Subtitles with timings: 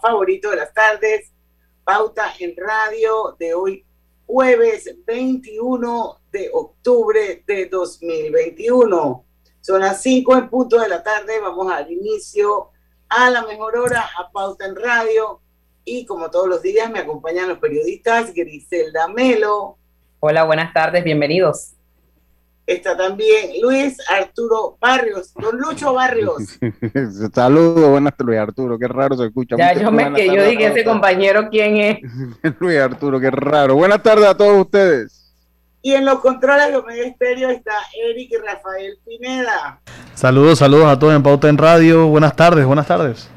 [0.00, 1.32] Favorito de las tardes,
[1.84, 3.84] Pauta en Radio de hoy,
[4.26, 9.24] jueves 21 de octubre de 2021.
[9.60, 12.70] Son las 5 en punto de la tarde, vamos al inicio
[13.08, 15.40] a la mejor hora a Pauta en Radio
[15.84, 19.76] y como todos los días me acompañan los periodistas Griselda Melo.
[20.20, 21.72] Hola, buenas tardes, bienvenidos.
[22.70, 26.56] Está también Luis Arturo Barrios, don Lucho Barrios.
[27.34, 29.56] Saludos, buenas tardes, Luis Arturo, qué raro se escucha.
[29.58, 31.98] Ya, yo me que yo dije ese compañero quién es.
[32.60, 33.74] Luis Arturo, qué raro.
[33.74, 35.34] Buenas tardes a todos ustedes.
[35.82, 37.72] Y en los controles de Omega Estéreo está
[38.08, 39.80] Eric y Rafael Pineda.
[40.14, 42.06] Saludos, saludos a todos en Pauta en Radio.
[42.06, 43.28] Buenas tardes, buenas tardes.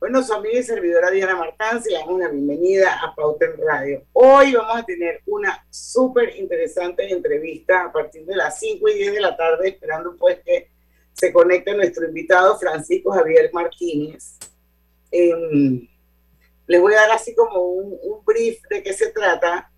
[0.00, 4.02] Bueno, su amiga y servidora Diana Martán, se damos una bienvenida a Pauta en Radio.
[4.14, 9.12] Hoy vamos a tener una súper interesante entrevista a partir de las 5 y 10
[9.12, 10.70] de la tarde, esperando pues que
[11.12, 14.38] se conecte nuestro invitado Francisco Javier Martínez.
[15.10, 15.86] Em,
[16.66, 19.70] les voy a dar así como un, brief de qué se trata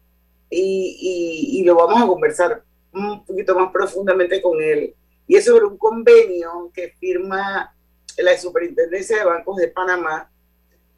[0.49, 2.63] y, y lo vamos a conversar
[2.93, 4.95] un poquito más profundamente con él.
[5.27, 7.75] Y es sobre un convenio que firma
[8.19, 10.31] la Superintendencia de Bancos de Panamá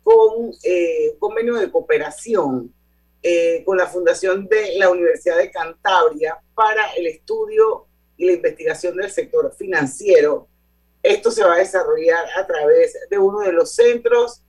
[0.03, 2.73] con eh, convenio de cooperación
[3.23, 7.87] eh, con la Fundación de la Universidad de Cantabria para el estudio
[8.19, 10.47] y la investigación del sector financiero.
[11.03, 14.43] Esto se va a desarrollar a través de uno de los centros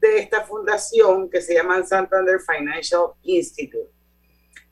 [0.00, 3.90] de esta fundación que se llama Santander Financial Institute.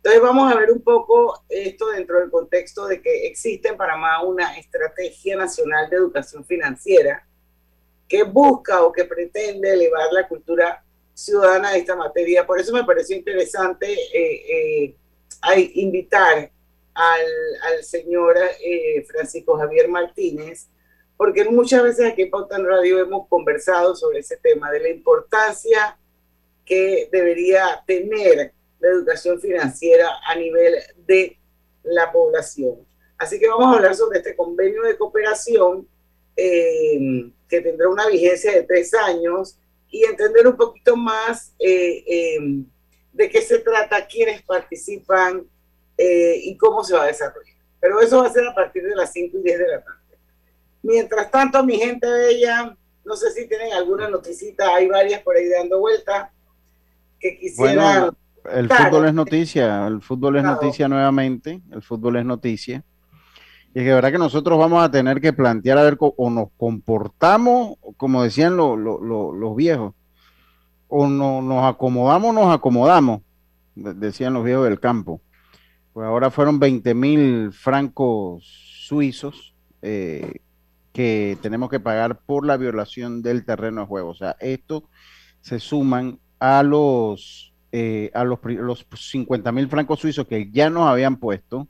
[0.04, 4.22] Entonces vamos a ver un poco esto dentro del contexto de que existe en Panamá
[4.22, 7.26] una estrategia nacional de educación financiera
[8.06, 10.84] que busca o que pretende elevar la cultura
[11.14, 12.46] ciudadana de esta materia.
[12.46, 16.50] Por eso me pareció interesante eh, eh, invitar
[16.92, 20.68] al, señor eh, Francisco Javier Martínez,
[21.16, 24.90] porque muchas veces aquí en Pauta en Radio hemos conversado sobre ese tema de la
[24.90, 25.96] importancia
[26.66, 28.52] que debería tener
[28.84, 30.74] la educación financiera a nivel
[31.06, 31.38] de
[31.82, 32.86] la población.
[33.16, 35.88] Así que vamos a hablar sobre este convenio de cooperación
[36.36, 39.56] eh, que tendrá una vigencia de tres años
[39.88, 42.38] y entender un poquito más eh, eh,
[43.12, 45.46] de qué se trata, quiénes participan
[45.96, 47.54] y cómo se va a desarrollar.
[47.78, 50.18] Pero eso va a ser a partir de las 5 y 10 de la tarde.
[50.82, 55.48] Mientras tanto, mi gente bella, no sé si tienen alguna noticita, hay varias por ahí
[55.48, 56.32] dando vuelta
[57.20, 58.10] que quisiera
[58.52, 62.84] el fútbol es noticia, el fútbol es noticia nuevamente, el fútbol es noticia.
[63.74, 66.48] Y es que verdad que nosotros vamos a tener que plantear a ver o nos
[66.56, 69.94] comportamos, como decían los viejos,
[70.88, 73.22] o no, nos acomodamos, nos acomodamos,
[73.74, 75.20] decían los viejos del campo.
[75.92, 78.44] Pues ahora fueron 20 mil francos
[78.86, 80.40] suizos eh,
[80.92, 84.10] que tenemos que pagar por la violación del terreno de juego.
[84.10, 84.88] O sea, esto
[85.40, 90.86] se suman a los eh, a los, los 50 mil francos suizos que ya nos
[90.86, 91.66] habían puesto,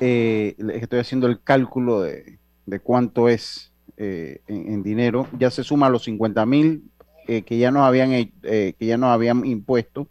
[0.00, 2.40] eh, estoy haciendo el cálculo de,
[2.82, 6.90] cuánto es eh, en, dinero, ya se suma a los 50 mil
[7.28, 10.08] que ya nos habían que ya nos habían impuesto,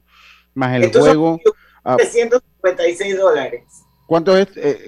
[0.53, 1.37] más el juego.
[1.83, 3.65] 356 dólares.
[4.07, 4.47] ¿Cuánto es,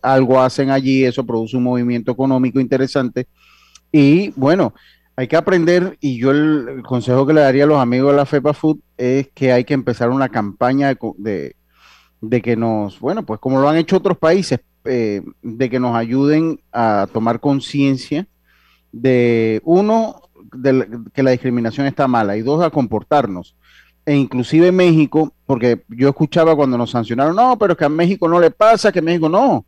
[0.00, 3.26] algo hacen allí, eso produce un movimiento económico interesante.
[3.92, 4.74] Y bueno,
[5.16, 8.26] hay que aprender, y yo el, consejo que le daría a los amigos de la
[8.26, 11.56] FEPA Food es que hay que empezar una campaña de,
[12.20, 15.96] de, que nos, bueno, pues como lo han hecho otros países, eh, de que nos
[15.96, 18.26] ayuden a tomar conciencia
[18.92, 20.22] de, uno,
[20.52, 23.56] de que la discriminación está mala, y dos, a comportarnos
[24.06, 28.40] e inclusive México, porque yo escuchaba cuando nos sancionaron, no, pero que a México no
[28.40, 29.64] le pasa, que México no.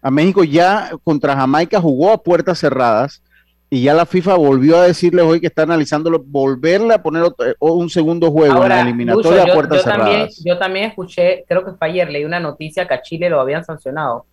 [0.00, 3.22] A México ya contra Jamaica jugó a puertas cerradas
[3.70, 7.46] y ya la FIFA volvió a decirles hoy que está analizándolo, volverle a poner otro,
[7.60, 10.06] un segundo juego en la eliminatoria a puertas cerradas.
[10.06, 13.40] También, yo también escuché, creo que fue ayer, leí una noticia que a Chile lo
[13.40, 14.24] habían sancionado.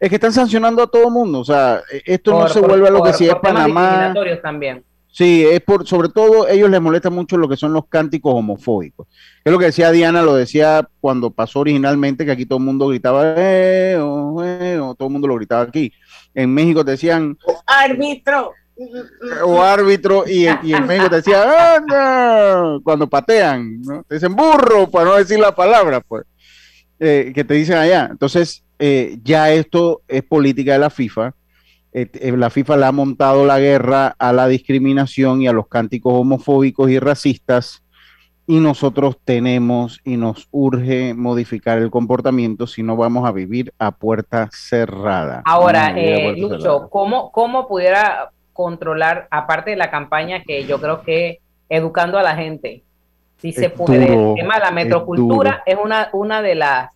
[0.00, 3.02] Es que están sancionando a todo mundo, o sea, esto no se vuelve a lo
[3.02, 4.12] que sí es Panamá.
[4.42, 4.84] También.
[5.14, 9.06] Sí, es por, sobre todo ellos les molesta mucho lo que son los cánticos homofóbicos.
[9.44, 12.88] Es lo que decía Diana, lo decía cuando pasó originalmente, que aquí todo el mundo
[12.88, 15.92] gritaba, eh, oh, eh, oh", todo el mundo lo gritaba aquí.
[16.34, 18.54] En México te decían, árbitro.
[19.44, 22.80] O árbitro, y, en México te decían, ¡Anda!
[22.82, 24.02] cuando patean, ¿no?
[24.02, 26.24] te dicen burro, para no decir la palabra, pues,
[26.98, 28.08] eh, que te dicen allá.
[28.10, 31.34] Entonces, eh, ya esto es política de la FIFA
[31.94, 36.90] la FIFA le ha montado la guerra a la discriminación y a los cánticos homofóbicos
[36.90, 37.84] y racistas
[38.46, 43.92] y nosotros tenemos y nos urge modificar el comportamiento si no vamos a vivir a
[43.92, 45.42] puerta cerrada.
[45.46, 51.40] Ahora, eh, Lucho, ¿cómo, ¿cómo pudiera controlar, aparte de la campaña que yo creo que
[51.68, 52.82] educando a la gente,
[53.38, 56.90] si se puede, el tema de la metrocultura es, una, una de las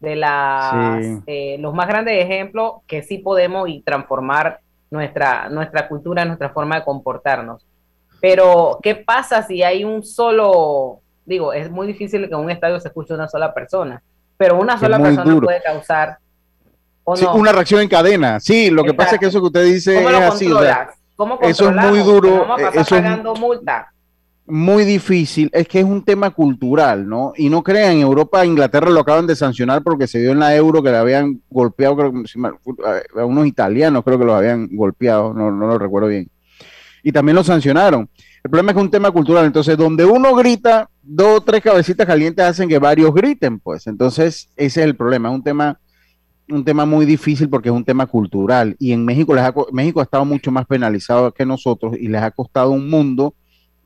[0.00, 4.60] de las, eh, los más grandes ejemplos que sí podemos y transformar
[4.90, 7.64] nuestra, nuestra cultura, nuestra forma de comportarnos.
[8.20, 12.80] Pero, ¿qué pasa si hay un solo, digo, es muy difícil que en un estadio
[12.80, 14.02] se escuche una sola persona,
[14.36, 16.18] pero una sola persona puede causar
[17.04, 18.40] una reacción en cadena.
[18.40, 20.50] Sí, lo que pasa es que eso que usted dice es así.
[21.42, 22.46] eso es muy duro.
[22.46, 23.92] Vamos a pasar pagando multa
[24.46, 27.32] muy difícil, es que es un tema cultural, ¿no?
[27.36, 30.54] Y no crean, en Europa, Inglaterra lo acaban de sancionar porque se dio en la
[30.54, 32.12] euro que le habían golpeado, creo
[33.16, 36.28] a unos italianos creo que los habían golpeado, no, no lo recuerdo bien.
[37.02, 38.08] Y también lo sancionaron.
[38.42, 41.62] El problema es que es un tema cultural, entonces donde uno grita, dos o tres
[41.62, 43.86] cabecitas calientes hacen que varios griten, pues.
[43.86, 45.78] Entonces, ese es el problema, es un tema
[46.52, 50.00] un tema muy difícil porque es un tema cultural y en México les ha, México
[50.00, 53.34] ha estado mucho más penalizado que nosotros y les ha costado un mundo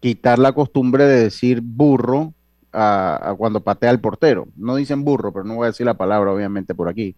[0.04, 2.34] quitar la costumbre de decir burro
[2.74, 4.46] a, cuando patea el portero.
[4.54, 7.16] No dicen burro, pero no voy a decir la palabra, obviamente, por aquí.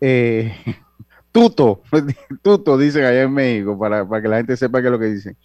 [0.00, 0.54] Eh,
[1.32, 1.82] tuto,
[2.42, 5.36] tuto, dicen allá en México, para, que la gente sepa qué es lo que dicen.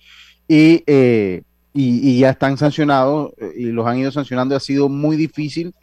[0.48, 4.56] Eh, y, y, ya están sancionados eh, y los han ido sancionando.
[4.56, 5.76] Ha sido muy difícil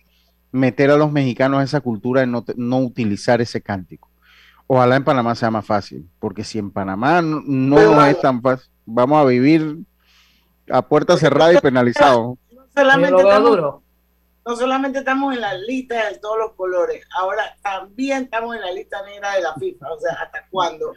[0.50, 4.08] meter a los mexicanos a esa cultura de no, no utilizar ese cántico.
[4.66, 8.70] Ojalá en Panamá sea más fácil, porque si en Panamá no, no es tan fácil,
[8.86, 9.84] vamos a vivir
[10.70, 12.38] a puerta cerrada y penalizado.
[12.52, 13.58] No solamente, estamos,
[14.46, 18.72] no solamente estamos en la lista de todos los colores, ahora también estamos en la
[18.72, 19.92] lista negra de la FIFA.
[19.92, 20.92] O sea, ¿hasta cuándo?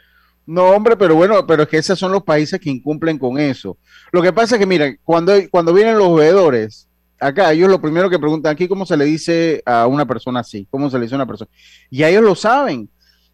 [0.46, 3.78] No, hombre, pero bueno, pero es que esos son los países que incumplen con eso.
[4.12, 6.88] Lo que pasa es que, miren, cuando, cuando vienen los veedores,
[7.20, 10.66] acá ellos lo primero que preguntan aquí, ¿cómo se le dice a una persona así?
[10.70, 11.52] ¿Cómo se le dice a una persona?
[11.90, 12.90] Y ellos lo saben.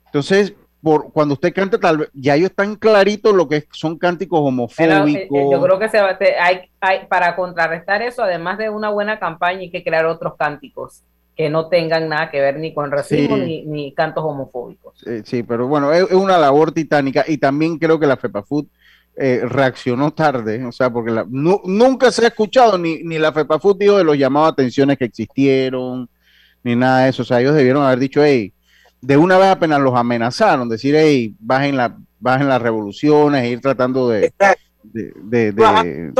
[0.05, 4.43] Entonces, cuando usted canta, tal vez ya ellos están claritos lo que son cánticos eh,
[4.43, 5.51] homofóbicos.
[5.51, 9.61] yo creo que se va, hay, hay, para contrarrestar eso, además de una buena campaña,
[9.61, 11.01] hay que crear otros cánticos
[11.35, 15.03] que no tengan nada que ver ni con racismo ni, ni, cantos homofóbicos.
[15.23, 18.67] sí, pero bueno, es, una labor titánica y también creo que la FEPAFUT
[19.15, 23.79] eh, reaccionó tarde, o sea, porque la, nunca se ha escuchado ni, ni la FEPAFUT
[23.79, 26.09] dijo de los llamados atenciones que existieron,
[26.61, 28.53] ni nada de eso, o sea, ellos debieron haber dicho, hey,
[29.03, 33.59] de una vez apenas los amenazaron, decir, hey, bajen, la, bajen las revoluciones, e ir
[33.59, 34.33] tratando de,
[34.93, 36.13] de,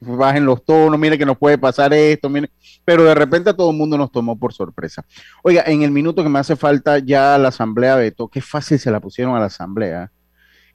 [0.00, 2.48] bajen los tonos, mire que nos puede pasar esto, mire,
[2.84, 5.04] pero de repente a todo el mundo nos tomó por sorpresa.
[5.42, 8.92] Oiga, en el minuto que me hace falta ya la asamblea Beto, qué fácil se
[8.92, 10.12] la pusieron a la asamblea,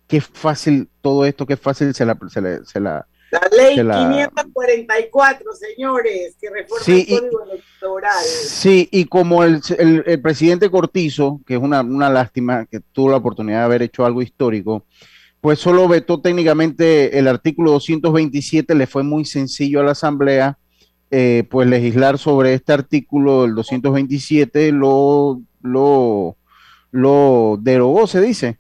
[0.07, 3.07] qué fácil todo esto, qué fácil se la, se la la
[3.55, 8.23] ley 544, señores, que reforma el código electoral.
[8.23, 9.61] Sí, y como el,
[10.21, 14.85] presidente Cortizo, que es una, lástima que tuvo la oportunidad de haber hecho algo histórico,
[15.39, 20.57] pues solo vetó técnicamente el artículo 227, le fue muy sencillo a la Asamblea,
[21.09, 26.37] eh, pues legislar sobre este artículo del 227, lo, lo,
[26.91, 28.59] lo derogó, se dice.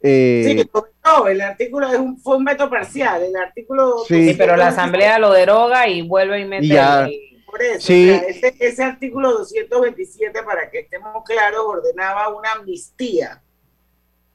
[0.00, 0.68] Eh, sí,
[1.04, 3.22] No, el artículo es un, fue un veto parcial.
[3.22, 4.04] El artículo.
[4.06, 7.28] Sí, pero la Asamblea lo deroga y vuelve y mete.
[7.46, 8.08] Por eso, sí.
[8.08, 13.42] ese, ese, artículo 227, para que estemos claros, ordenaba una amnistía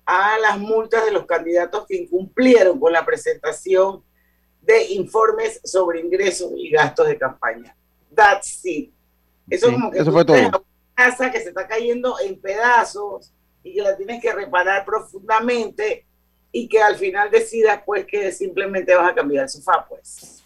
[0.05, 4.03] a las multas de los candidatos que incumplieron con la presentación
[4.61, 7.75] de informes sobre ingresos y gastos de campaña.
[8.13, 8.93] That's it.
[9.49, 10.37] Eso como que eso fue todo.
[10.37, 10.61] una
[10.93, 13.33] casa que se está cayendo en pedazos
[13.63, 16.06] y que la tienes que reparar profundamente
[16.57, 20.43] y que al final decidas pues que simplemente vas a cambiar el sofá pues.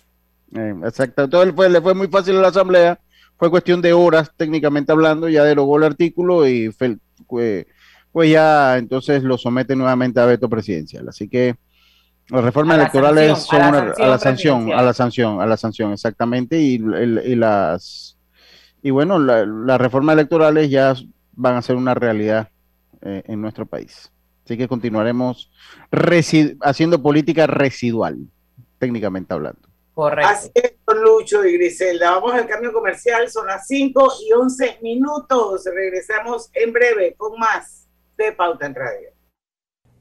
[0.53, 2.99] Eh, exacto, entonces fue, le fue muy fácil a la asamblea,
[3.37, 9.23] fue cuestión de horas técnicamente hablando, ya derogó el artículo y fue, pues ya entonces
[9.23, 11.07] lo somete nuevamente a veto presidencial.
[11.07, 11.55] Así que
[12.27, 16.77] las reformas electorales son a la, sanción, a la sanción, a la sanción, exactamente, y,
[16.77, 18.17] las
[18.81, 20.93] y bueno, las reformas electorales ya
[21.31, 22.49] van a ser una realidad
[23.01, 24.11] eh, en nuestro país.
[24.51, 25.49] Así que continuaremos
[26.59, 28.17] haciendo política residual,
[28.79, 29.61] técnicamente hablando.
[29.93, 30.29] Correcto.
[30.29, 32.11] Así es, Lucho y Griselda.
[32.15, 35.63] Vamos al cambio comercial, son las 5 y 11 minutos.
[35.73, 39.07] Regresamos en breve con más de Pauta en Radio.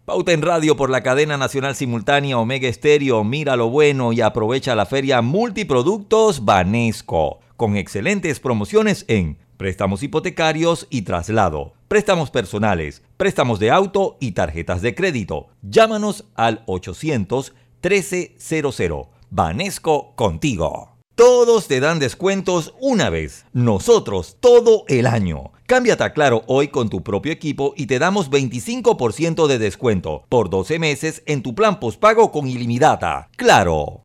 [0.05, 3.23] Pauta en Radio por la cadena nacional simultánea Omega Estéreo.
[3.23, 10.87] Mira lo bueno y aprovecha la feria Multiproductos Banesco, con excelentes promociones en préstamos hipotecarios
[10.89, 15.49] y traslado, préstamos personales, préstamos de auto y tarjetas de crédito.
[15.61, 17.53] Llámanos al 800
[17.83, 19.09] 1300.
[19.29, 20.97] Banesco contigo.
[21.15, 25.53] Todos te dan descuentos una vez, nosotros todo el año.
[25.67, 30.49] Cámbiate a Claro hoy con tu propio equipo y te damos 25% de descuento por
[30.49, 33.29] 12 meses en tu plan postpago con ilimitada.
[33.37, 34.05] Claro.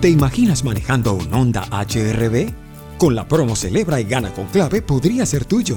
[0.00, 2.52] ¿Te imaginas manejando un Honda HRB?
[2.98, 5.76] Con la promo Celebra y Gana con Clave podría ser tuyo.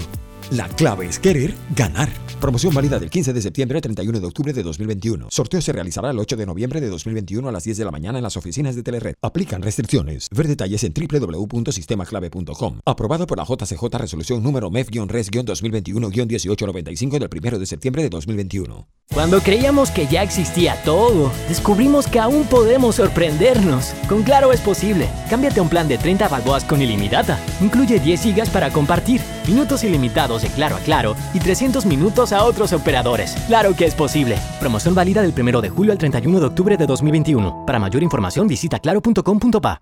[0.52, 2.08] La clave es querer ganar.
[2.40, 5.28] Promoción válida del 15 de septiembre al 31 de octubre de 2021.
[5.30, 8.20] Sorteo se realizará el 8 de noviembre de 2021 a las 10 de la mañana
[8.20, 9.16] en las oficinas de Telered.
[9.22, 10.30] Aplican restricciones.
[10.32, 12.80] Ver detalles en www.sistemaclave.com.
[12.86, 18.88] Aprobado por la JCJ Resolución número MEF-RES-2021-1895 del 1 de septiembre de 2021.
[19.14, 23.94] Cuando creíamos que ya existía todo, descubrimos que aún podemos sorprendernos.
[24.08, 25.10] Con Claro es posible.
[25.30, 27.40] Cámbiate un plan de 30 balboas con ilimitada.
[27.62, 32.44] Incluye 10 gigas para compartir, minutos ilimitados de Claro a Claro y 300 minutos a
[32.44, 33.36] otros operadores.
[33.48, 34.38] Claro que es posible.
[34.60, 37.66] Promoción válida del 1 de julio al 31 de octubre de 2021.
[37.66, 39.82] Para mayor información visita claro.com.pa.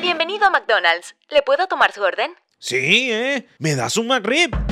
[0.00, 1.14] Bienvenido a McDonald's.
[1.30, 2.30] ¿Le puedo tomar su orden?
[2.58, 3.48] Sí, ¿eh?
[3.58, 4.71] ¿Me das un McRib?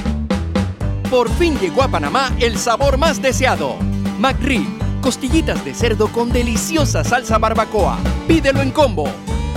[1.10, 3.74] Por fin llegó a Panamá el sabor más deseado.
[4.20, 4.64] McRib
[5.00, 7.98] costillitas de cerdo con deliciosa salsa barbacoa.
[8.28, 9.08] Pídelo en combo.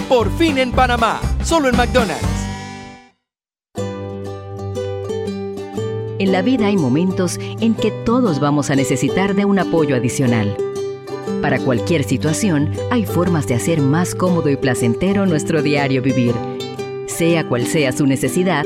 [0.09, 2.25] Por fin en Panamá, solo en McDonald's.
[6.17, 10.57] En la vida hay momentos en que todos vamos a necesitar de un apoyo adicional.
[11.43, 16.33] Para cualquier situación, hay formas de hacer más cómodo y placentero nuestro diario vivir.
[17.05, 18.65] Sea cual sea su necesidad,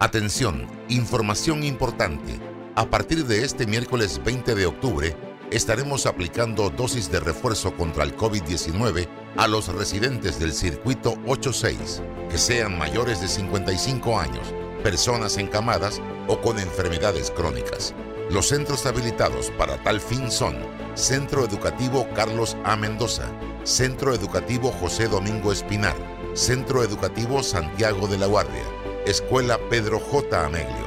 [0.00, 2.40] Atención, información importante.
[2.74, 5.16] A partir de este miércoles 20 de octubre,
[5.52, 12.38] estaremos aplicando dosis de refuerzo contra el COVID-19 a los residentes del circuito 86, que
[12.38, 17.94] sean mayores de 55 años, personas encamadas o con enfermedades crónicas.
[18.30, 20.56] Los centros habilitados para tal fin son
[20.94, 22.74] Centro Educativo Carlos A.
[22.74, 23.30] Mendoza,
[23.62, 25.94] Centro Educativo José Domingo Espinar,
[26.34, 28.64] Centro Educativo Santiago de la Guardia,
[29.06, 30.46] Escuela Pedro J.
[30.46, 30.86] Ameglio.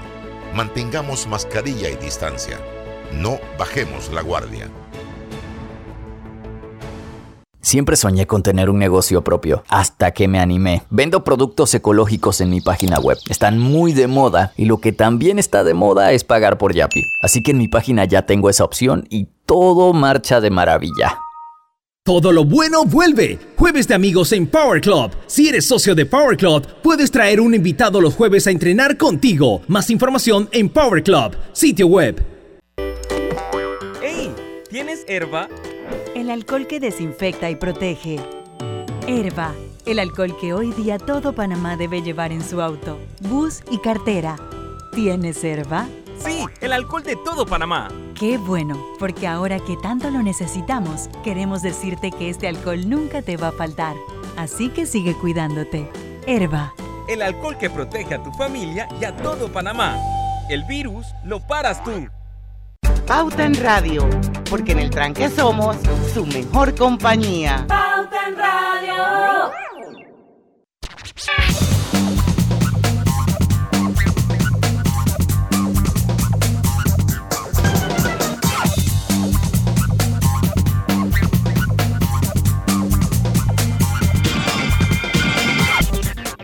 [0.56, 2.58] Mantengamos mascarilla y distancia.
[3.14, 4.72] No bajemos la guardia.
[7.62, 10.82] Siempre soñé con tener un negocio propio, hasta que me animé.
[10.90, 13.20] Vendo productos ecológicos en mi página web.
[13.30, 17.04] Están muy de moda y lo que también está de moda es pagar por Yapi.
[17.22, 21.20] Así que en mi página ya tengo esa opción y todo marcha de maravilla.
[22.08, 23.38] Todo lo bueno vuelve.
[23.58, 25.12] Jueves de amigos en Power Club.
[25.26, 29.62] Si eres socio de Power Club, puedes traer un invitado los jueves a entrenar contigo.
[29.68, 32.24] Más información en Power Club, sitio web.
[34.02, 34.32] ¡Ey!
[34.70, 35.50] ¿Tienes herba?
[36.16, 38.22] El alcohol que desinfecta y protege.
[39.06, 39.54] Herba,
[39.86, 44.38] el alcohol que hoy día todo Panamá debe llevar en su auto, bus y cartera.
[44.94, 45.90] ¿Tienes herba?
[46.20, 47.90] Sí, el alcohol de todo Panamá.
[48.16, 53.38] Qué bueno, porque ahora que tanto lo necesitamos, queremos decirte que este alcohol nunca te
[53.38, 53.96] va a faltar.
[54.38, 55.90] Así que sigue cuidándote.
[56.26, 56.74] Herba.
[57.08, 59.96] El alcohol que protege a tu familia y a todo Panamá.
[60.50, 62.08] El virus lo paras tú.
[63.06, 64.08] Pauta en Radio,
[64.50, 65.78] porque en el tranque somos
[66.14, 67.66] su mejor compañía.
[67.68, 69.52] Pauta en Radio.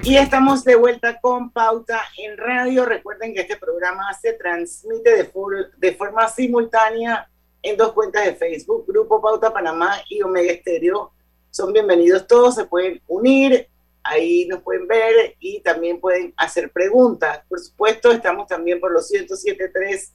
[0.05, 2.83] Y estamos de vuelta con Pauta en Radio.
[2.83, 5.31] Recuerden que este programa se transmite de,
[5.77, 7.29] de forma simultánea
[7.61, 11.13] en dos cuentas de Facebook, Grupo Pauta Panamá y Omega Estéreo.
[11.51, 13.69] Son bienvenidos todos, se pueden unir,
[14.03, 17.39] ahí nos pueden ver y también pueden hacer preguntas.
[17.47, 20.11] Por supuesto, estamos también por los 107.3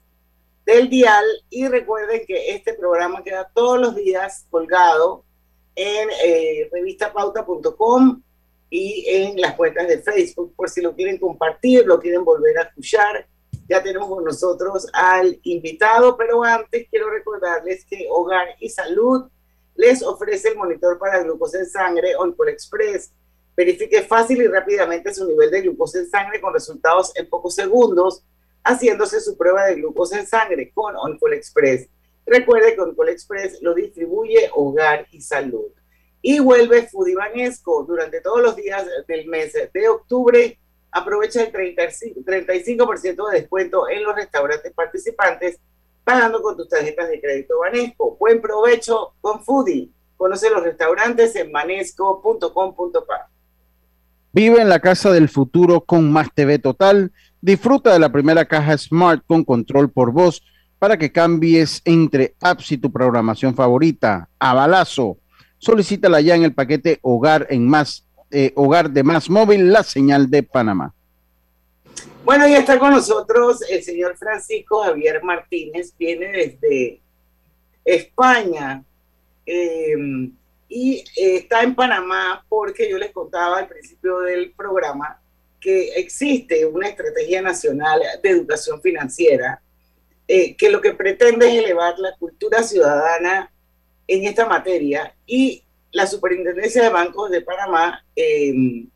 [0.67, 5.25] del dial y recuerden que este programa queda todos los días colgado
[5.75, 8.23] en eh, revistapauta.com
[8.71, 12.63] y en las cuentas de Facebook, por si lo quieren compartir, lo quieren volver a
[12.63, 13.27] escuchar.
[13.69, 19.29] Ya tenemos con nosotros al invitado, pero antes quiero recordarles que Hogar y Salud
[19.75, 23.13] les ofrece el monitor para glucosa en sangre Oncol Express.
[23.57, 28.25] Verifique fácil y rápidamente su nivel de glucosa en sangre con resultados en pocos segundos,
[28.65, 31.89] haciéndose su prueba de glucosa en sangre con Oncol Express.
[32.27, 35.71] Recuerde que Oncol Express lo distribuye Hogar y Salud.
[36.21, 40.59] Y vuelve Fudibanesco durante todos los días del mes de octubre.
[40.91, 42.93] Aprovecha el 35%, 35
[43.31, 45.61] de descuento en los restaurantes participantes
[46.09, 48.17] pagando con tus tarjetas de crédito Banesco.
[48.19, 49.91] Buen provecho con Foodie.
[50.17, 53.29] Conoce los restaurantes en banesco.com.pa.
[54.33, 57.13] Vive en la casa del futuro con Más TV Total.
[57.43, 60.43] Disfruta de la primera caja Smart con control por voz
[60.79, 64.31] para que cambies entre apps y tu programación favorita.
[64.39, 65.19] A balazo
[65.59, 70.31] Solicítala ya en el paquete Hogar en Más, eh, Hogar de Más Móvil, la señal
[70.31, 70.95] de Panamá.
[72.25, 77.01] Bueno, ya está con nosotros el señor Francisco Javier Martínez, viene desde
[77.85, 78.85] España
[79.47, 80.31] em,
[80.69, 85.21] y eh, está en Panamá porque yo les contaba al principio del programa
[85.59, 89.61] que existe una estrategia nacional de educación financiera
[90.27, 93.51] eh, que lo que pretende es elevar la cultura ciudadana
[94.09, 98.89] en esta materia y la Superintendencia de Bancos de Panamá, em,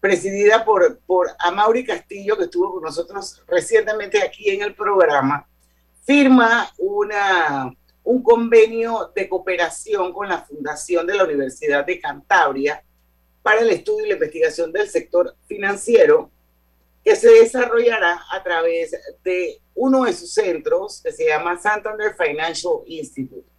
[0.00, 5.46] presidida por, por Amaury Castillo, que estuvo con nosotros recientemente aquí en el programa,
[6.04, 7.72] firma una,
[8.04, 12.82] un convenio de cooperación con la Fundación de la Universidad de Cantabria
[13.42, 16.30] para el estudio y la investigación del sector financiero,
[17.04, 18.92] que se desarrollará a través
[19.24, 23.51] de uno de sus centros, que se llama Santander Financial Institute.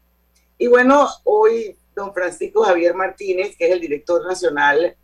[0.57, 4.95] Y bueno, hoy don Francisco Javier Martínez, que es el director nacional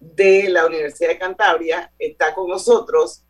[0.00, 3.22] de la Universidad de Cantabria, está con nosotros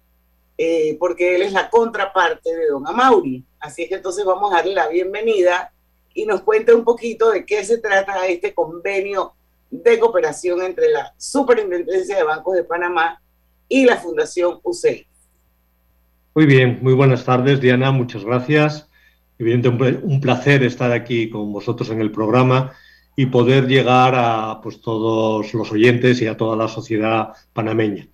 [0.59, 3.45] eh, porque él es la contraparte de don Amauri.
[3.61, 5.73] Así es que entonces vamos a darle la bienvenida
[6.15, 9.35] y nos cuente un poquito de qué se trata este convenio
[9.71, 13.21] de cooperación entre la Superintendencia de Bancos de Panamá
[13.69, 15.07] y la Fundación UCEI.
[16.35, 18.86] Muy bien, muy buenas tardes, Diana, muchas gracias.
[19.39, 22.73] Evidentemente, un placer estar aquí con vosotros en el programa
[23.17, 28.09] y poder llegar a pues, todos los oyentes y a toda la sociedad panameña.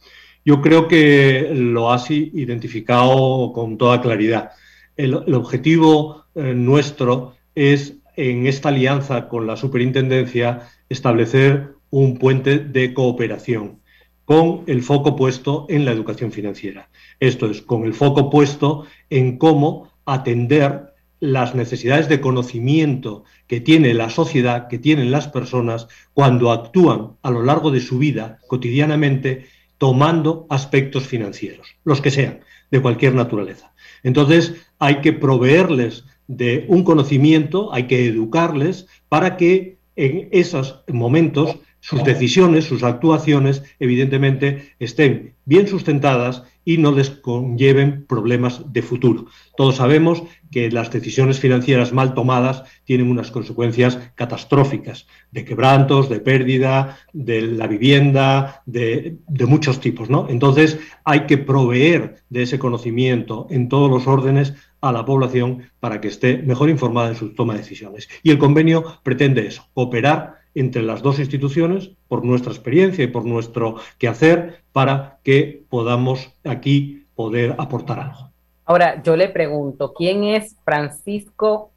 [0.44, 4.50] Yo creo que lo has identificado con toda claridad.
[4.96, 12.94] el, objetivo eh, nuestro es, en esta alianza con la superintendencia, establecer un puente de
[12.94, 13.80] cooperación
[14.24, 16.88] con el foco puesto en la educación financiera.
[17.20, 20.91] Esto es, con el foco puesto en cómo atender
[21.22, 27.30] las necesidades de conocimiento que tiene la sociedad, que tienen las personas cuando actúan a
[27.30, 29.46] lo largo de su vida cotidianamente
[29.78, 32.40] tomando aspectos financieros, los que sean,
[32.72, 33.72] de cualquier naturaleza.
[34.02, 41.56] Entonces hay que proveerles de un conocimiento, hay que educarles para que en esos momentos
[41.82, 49.26] sus decisiones, sus actuaciones, evidentemente, estén bien sustentadas y no les conlleven problemas de futuro.
[49.56, 56.20] Todos sabemos que las decisiones financieras mal tomadas tienen unas consecuencias catastróficas, de quebrantos, de
[56.20, 59.16] pérdida, de la vivienda, de,
[59.48, 60.08] muchos tipos.
[60.08, 60.28] ¿no?
[60.28, 66.00] Entonces hay que proveer de ese conocimiento en todos los órdenes a la población para
[66.00, 68.08] que esté mejor informada en su toma de decisiones.
[68.22, 73.24] Y el convenio pretende eso, cooperar entre las dos instituciones, por nuestra experiencia y por
[73.24, 78.30] nuestro quehacer, para que podamos aquí poder aportar algo.
[78.64, 81.70] Ahora, yo le pregunto, ¿quién es Francisco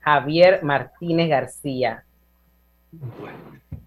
[0.00, 2.04] Javier Martínez García?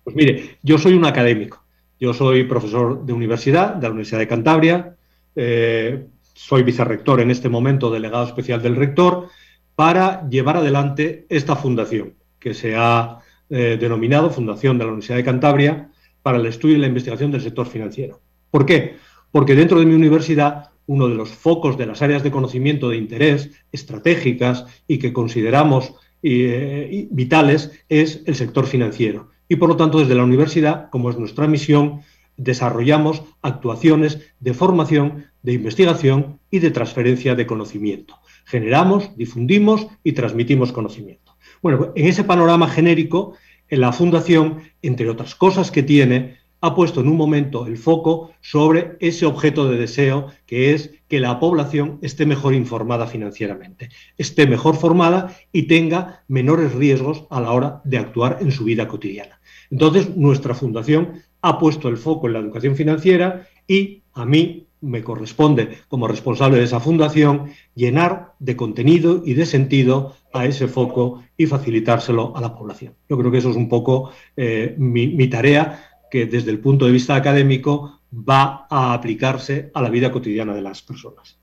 [0.04, 1.64] pues mire, yo soy un académico.
[2.00, 4.96] Yo soy profesor de universidad, de la Universidad de Cantabria.
[5.36, 9.30] Eh, soy vicerrector en este momento, delegado especial del rector,
[9.76, 15.24] para llevar adelante esta fundación que se ha eh, denominado Fundación de la Universidad de
[15.24, 18.22] Cantabria para el estudio y la investigación del sector financiero.
[18.52, 18.96] ¿Por qué?
[19.32, 22.98] Porque dentro de mi universidad uno de los focos de las áreas de conocimiento de
[22.98, 29.30] interés estratégicas y que consideramos eh, vitales es el sector financiero.
[29.48, 32.02] Y por lo tanto, desde la universidad, como es nuestra misión,
[32.38, 38.16] desarrollamos actuaciones de formación, de investigación y de transferencia de conocimiento.
[38.46, 41.25] Generamos, difundimos y transmitimos conocimiento.
[41.66, 43.34] Bueno, en ese panorama genérico,
[43.70, 48.30] en la Fundación, entre otras cosas que tiene, ha puesto en un momento el foco
[48.40, 54.46] sobre ese objeto de deseo que es que la población esté mejor informada financieramente, esté
[54.46, 59.40] mejor formada y tenga menores riesgos a la hora de actuar en su vida cotidiana.
[59.72, 65.04] Entonces, nuestra fundación ha puesto el foco en la educación financiera y a mí me
[65.04, 71.24] corresponde como responsable de esa fundación llenar de contenido y de sentido a ese foco
[71.38, 72.94] y facilitárselo a la población.
[73.10, 76.92] Yo creo que eso es un poco eh, mi, tarea que desde el punto de
[76.92, 81.38] vista académico va a aplicarse a la vida cotidiana de las personas.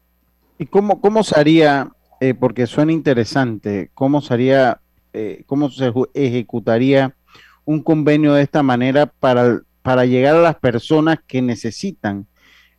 [0.58, 1.34] ¿Y cómo, cómo se
[2.20, 4.74] eh, porque suena interesante, cómo se
[5.12, 7.14] eh, cómo se ejecutaría
[7.64, 12.26] un convenio de esta manera para, para llegar a las personas que necesitan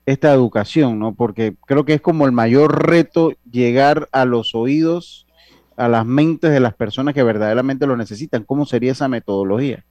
[0.05, 1.13] esta educación, ¿no?
[1.13, 5.27] Porque creo que es como el mayor reto llegar a los oídos,
[5.77, 8.43] a las mentes de las personas que verdaderamente lo necesitan.
[8.43, 9.83] ¿Cómo sería esa metodología?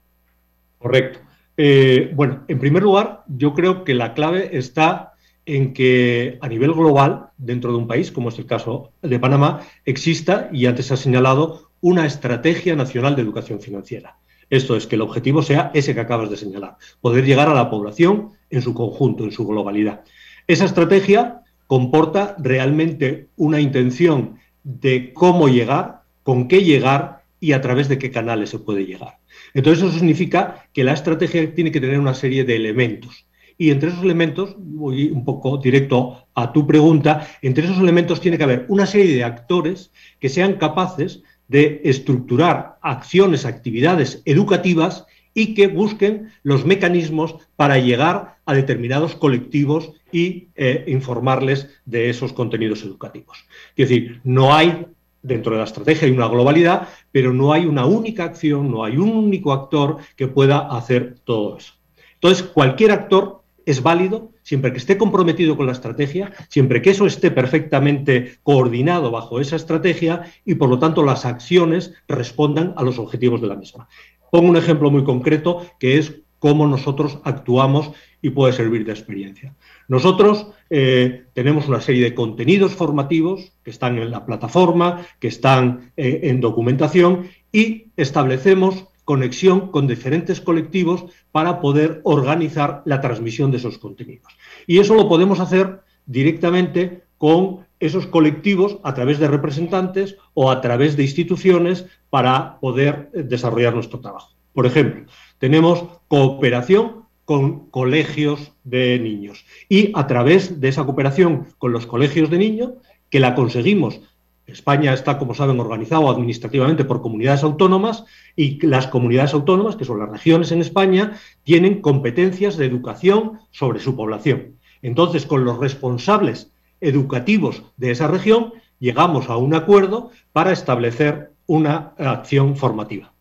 [0.78, 1.20] Correcto.
[1.56, 5.12] Eh, bueno, en primer lugar, yo creo que la clave está
[5.44, 9.60] en que a nivel global, dentro de un país, como es el caso de Panamá,
[9.84, 14.16] exista, y antes se ha señalado, una estrategia nacional de educación financiera.
[14.50, 17.70] Esto es que el objetivo sea ese que acabas de señalar, poder llegar a la
[17.70, 20.02] población en su conjunto, en su globalidad.
[20.46, 27.88] Esa estrategia comporta realmente una intención de cómo llegar, con qué llegar y a través
[27.88, 29.18] de qué canales se puede llegar.
[29.54, 33.26] Entonces eso significa que la estrategia tiene que tener una serie de elementos.
[33.58, 38.38] Y entre esos elementos, voy un poco directo a tu pregunta, entre esos elementos tiene
[38.38, 45.54] que haber una serie de actores que sean capaces de estructurar acciones, actividades educativas y
[45.54, 52.82] que busquen los mecanismos para llegar a determinados colectivos y eh, informarles de esos contenidos
[52.82, 53.44] educativos.
[53.76, 54.86] Es decir, no hay,
[55.22, 58.96] dentro de la estrategia hay una globalidad, pero no hay una única acción, no hay
[58.96, 61.74] un único actor que pueda hacer todo eso.
[62.14, 67.06] Entonces, cualquier actor es válido siempre que esté comprometido con la estrategia, siempre que eso
[67.06, 72.98] esté perfectamente coordinado bajo esa estrategia y por lo tanto las acciones respondan a los
[72.98, 73.88] objetivos de la misma.
[74.32, 77.90] Pongo un ejemplo muy concreto que es cómo nosotros actuamos
[78.22, 79.54] y puede servir de experiencia.
[79.88, 85.92] Nosotros eh, tenemos una serie de contenidos formativos que están en la plataforma, que están
[85.98, 93.58] eh, en documentación y establecemos conexión con diferentes colectivos para poder organizar la transmisión de
[93.58, 94.32] esos contenidos.
[94.66, 100.60] Y eso lo podemos hacer directamente con esos colectivos a través de representantes o a
[100.60, 104.30] través de instituciones para poder eh, desarrollar nuestro trabajo.
[104.54, 105.04] Por ejemplo,
[105.38, 112.30] tenemos cooperación con colegios de niños y a través de esa cooperación con los colegios
[112.30, 112.70] de niños,
[113.10, 114.00] que la conseguimos
[114.46, 118.04] España está, como saben, organizado administrativamente por comunidades autónomas
[118.36, 123.80] y las comunidades autónomas, que son las regiones en España, tienen competencias de educación sobre
[123.80, 124.56] su población.
[124.82, 131.94] Entonces, con los responsables educativos de esa región, llegamos a un acuerdo para establecer una
[131.96, 133.12] acción formativa.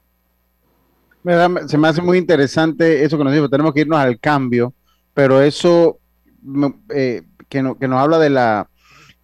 [1.67, 4.74] Se me hace muy interesante eso que nos dijo, tenemos que irnos al cambio,
[5.13, 6.00] pero eso
[6.89, 8.67] eh, que, nos habla de la,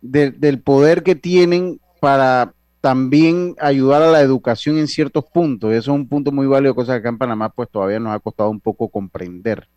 [0.01, 5.71] del poder que tienen para también ayudar a la educación en ciertos puntos.
[5.71, 8.19] Eso es un punto muy válido, cosa que acá en Panamá pues todavía nos ha
[8.19, 9.67] costado un poco comprender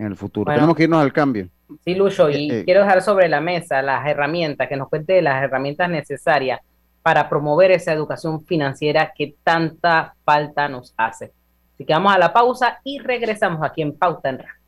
[0.00, 0.52] en el futuro.
[0.52, 1.48] Tenemos que irnos al cambio.
[1.84, 2.64] Sí, Lucho, y eh, eh.
[2.64, 6.60] quiero dejar sobre la mesa las herramientas, que nos cuente las herramientas necesarias
[7.02, 11.32] para promover esa educación financiera que tanta falta nos hace.
[11.74, 14.60] Así que vamos a la pausa y regresamos aquí en Pauta en Radio.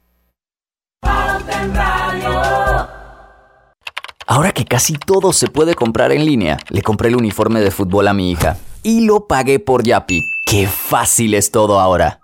[1.00, 2.88] Pauta en Radio.
[4.26, 8.08] Ahora que casi todo se puede comprar en línea, le compré el uniforme de fútbol
[8.08, 10.22] a mi hija y lo pagué por Yapi.
[10.46, 12.21] ¡Qué fácil es todo ahora!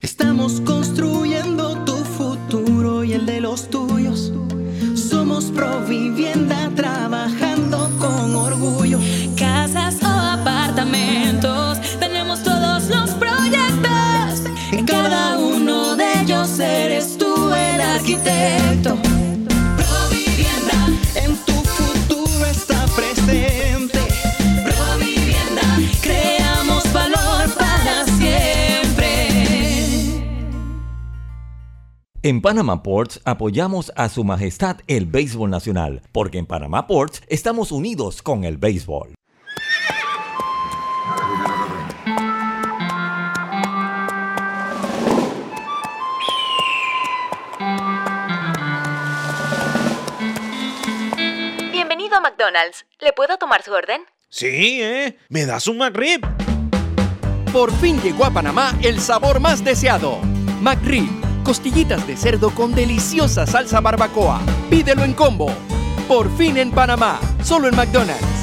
[0.00, 1.25] Estamos construyendo
[32.28, 37.70] En Panama Ports apoyamos a Su Majestad el Béisbol Nacional, porque en Panama Ports estamos
[37.70, 39.14] unidos con el béisbol.
[51.70, 52.86] Bienvenido a McDonald's.
[52.98, 54.00] ¿Le puedo tomar su orden?
[54.30, 55.16] Sí, ¿eh?
[55.28, 56.26] ¿Me das un McRib?
[57.52, 60.18] Por fin llegó a Panamá el sabor más deseado.
[60.60, 64.40] McRib costillitas de cerdo con deliciosa salsa barbacoa.
[64.68, 65.46] Pídelo en combo.
[66.08, 68.36] Por fin en Panamá, solo en McDonald's.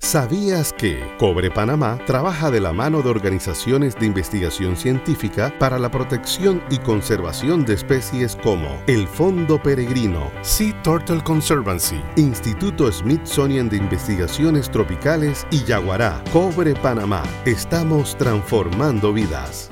[0.00, 5.90] ¿Sabías que Cobre Panamá trabaja de la mano de organizaciones de investigación científica para la
[5.90, 13.78] protección y conservación de especies como el Fondo Peregrino, Sea Turtle Conservancy, Instituto Smithsonian de
[13.78, 16.22] Investigaciones Tropicales y Yaguará?
[16.32, 17.22] Cobre Panamá.
[17.44, 19.70] Estamos transformando vidas.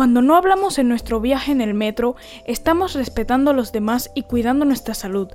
[0.00, 4.22] Cuando no hablamos en nuestro viaje en el metro, estamos respetando a los demás y
[4.22, 5.28] cuidando nuestra salud.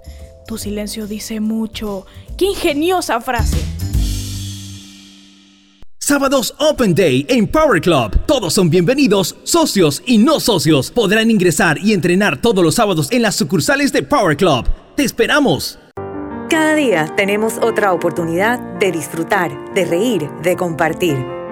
[0.47, 2.08] Tu silencio dice mucho.
[2.36, 3.60] ¡Qué ingeniosa frase!
[5.99, 8.17] Sábados Open Day en Power Club.
[8.25, 10.89] Todos son bienvenidos, socios y no socios.
[10.89, 14.67] Podrán ingresar y entrenar todos los sábados en las sucursales de Power Club.
[14.95, 15.78] ¡Te esperamos!
[16.49, 21.34] Cada día tenemos otra oportunidad de disfrutar, de reír, de compartir.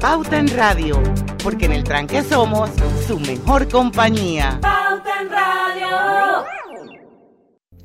[0.00, 1.02] Pauta en Radio,
[1.42, 2.70] porque en el tranque somos
[3.06, 4.58] su mejor compañía.
[4.60, 6.44] Pauta en Radio.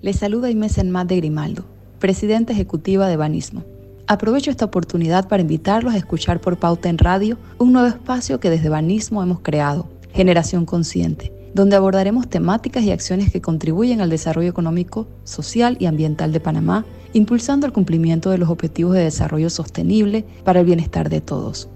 [0.01, 1.65] Les saluda Inés Enmat de Grimaldo,
[1.99, 3.63] presidenta ejecutiva de Banismo.
[4.07, 8.49] Aprovecho esta oportunidad para invitarlos a escuchar por Pauta en Radio un nuevo espacio que
[8.49, 14.49] desde Banismo hemos creado, Generación Consciente, donde abordaremos temáticas y acciones que contribuyen al desarrollo
[14.49, 20.25] económico, social y ambiental de Panamá, impulsando el cumplimiento de los objetivos de desarrollo sostenible
[20.43, 21.69] para el bienestar de todos.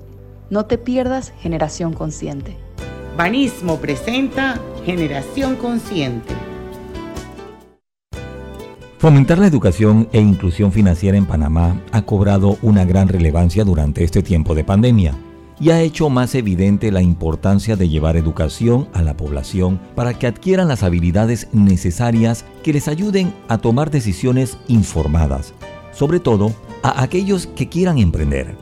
[0.54, 2.56] No te pierdas Generación Consciente.
[3.18, 6.32] Banismo presenta Generación Consciente.
[9.00, 14.22] Fomentar la educación e inclusión financiera en Panamá ha cobrado una gran relevancia durante este
[14.22, 15.16] tiempo de pandemia
[15.60, 20.28] y ha hecho más evidente la importancia de llevar educación a la población para que
[20.28, 25.56] adquieran las habilidades necesarias que les ayuden a tomar decisiones informadas,
[25.94, 28.56] sobre todo a aquellos que quieran emprender.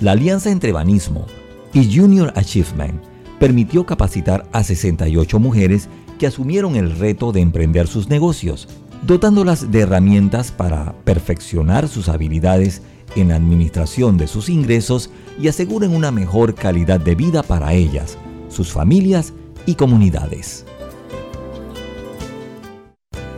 [0.00, 1.26] La alianza entre Banismo
[1.72, 3.02] y Junior Achievement
[3.38, 8.68] permitió capacitar a 68 mujeres que asumieron el reto de emprender sus negocios
[9.06, 12.82] dotándolas de herramientas para perfeccionar sus habilidades
[13.16, 18.16] en la administración de sus ingresos y aseguren una mejor calidad de vida para ellas,
[18.48, 19.32] sus familias
[19.66, 20.64] y comunidades.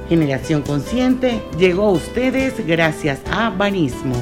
[0.09, 4.15] Generación Consciente llegó a ustedes gracias a Banismo.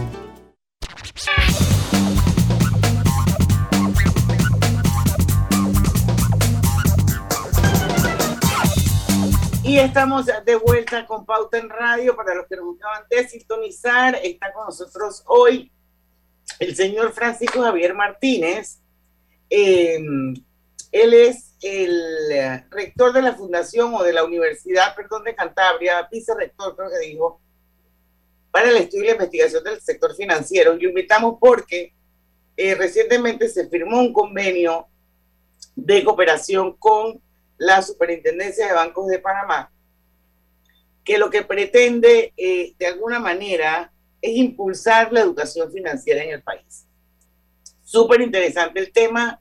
[9.75, 12.15] Y estamos de vuelta con Pauta en Radio.
[12.15, 15.73] Para los que nos acaban de sintonizar, está con nosotros hoy
[16.61, 18.79] el señor Francisco Javier Martínez.
[19.51, 19.99] Eh,
[20.93, 26.77] él es el rector de la Fundación o de la Universidad, perdón, de Cantabria, vicerrector,
[26.77, 27.41] creo que dijo,
[28.53, 30.75] para el estudio y la investigación del sector financiero.
[30.75, 31.93] Y lo invitamos porque
[32.57, 34.87] eh, recientemente se firmó un convenio
[35.75, 37.24] de cooperación con
[37.65, 39.73] la Superintendencia de Bancos de Panamá,
[41.03, 46.43] que lo que pretende eh, de alguna manera es impulsar la educación financiera en el
[46.43, 46.87] país.
[47.83, 49.41] Súper interesante el tema.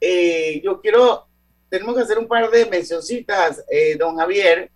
[0.00, 1.26] Eh, yo quiero,
[1.70, 4.70] tenemos que hacer un par de mencioncitas, eh, don Javier,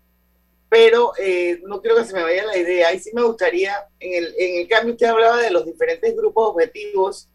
[0.70, 2.92] pero eh, no quiero que se me vaya la idea.
[2.94, 6.48] Y sí me gustaría, en el, en el cambio usted hablaba de los diferentes grupos
[6.48, 7.28] objetivos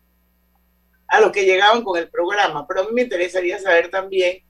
[1.08, 4.44] a los que llegaban con el programa, pero a mí me interesaría saber también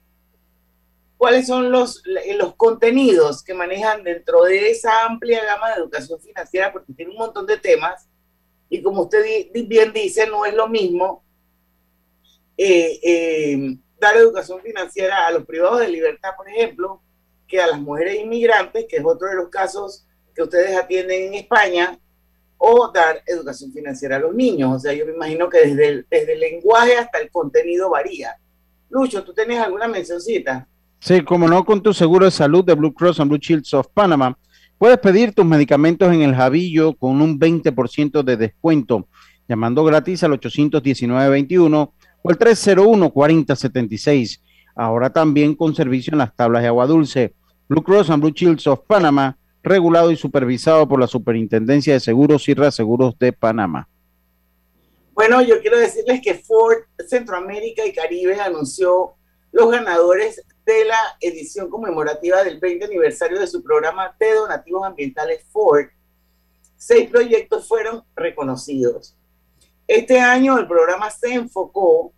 [1.24, 2.02] cuáles son los,
[2.36, 7.16] los contenidos que manejan dentro de esa amplia gama de educación financiera, porque tiene un
[7.16, 8.06] montón de temas,
[8.68, 11.24] y como usted bien dice, no es lo mismo
[12.58, 17.00] eh, eh, dar educación financiera a los privados de libertad, por ejemplo,
[17.48, 21.34] que a las mujeres inmigrantes, que es otro de los casos que ustedes atienden en
[21.36, 21.98] España,
[22.58, 24.76] o dar educación financiera a los niños.
[24.76, 28.36] O sea, yo me imagino que desde el, desde lenguaje hasta el contenido varía.
[28.90, 30.68] Lucho, ¿tú tienes alguna mencioncita?
[31.04, 33.88] Sí, como no, con tu seguro de salud de Blue Cross and Blue Shields of
[33.92, 34.38] Panama,
[34.78, 39.06] puedes pedir tus medicamentos en el Javillo con un 20% de descuento,
[39.46, 44.40] llamando gratis al 819-21 o el 301-4076.
[44.74, 47.34] Ahora también con servicio en las tablas de agua dulce.
[47.68, 52.48] Blue Cross and Blue Shields of Panama, regulado y supervisado por la Superintendencia de Seguros
[52.48, 53.90] y Reaseguros de Panamá.
[55.12, 59.16] Bueno, yo quiero decirles que Ford Centroamérica y Caribe anunció
[59.52, 65.44] los ganadores de la edición conmemorativa del 20 aniversario de su programa de donativos ambientales
[65.52, 65.86] Ford.
[66.76, 69.16] Seis proyectos fueron reconocidos.
[69.86, 72.12] Este año el programa se enfocó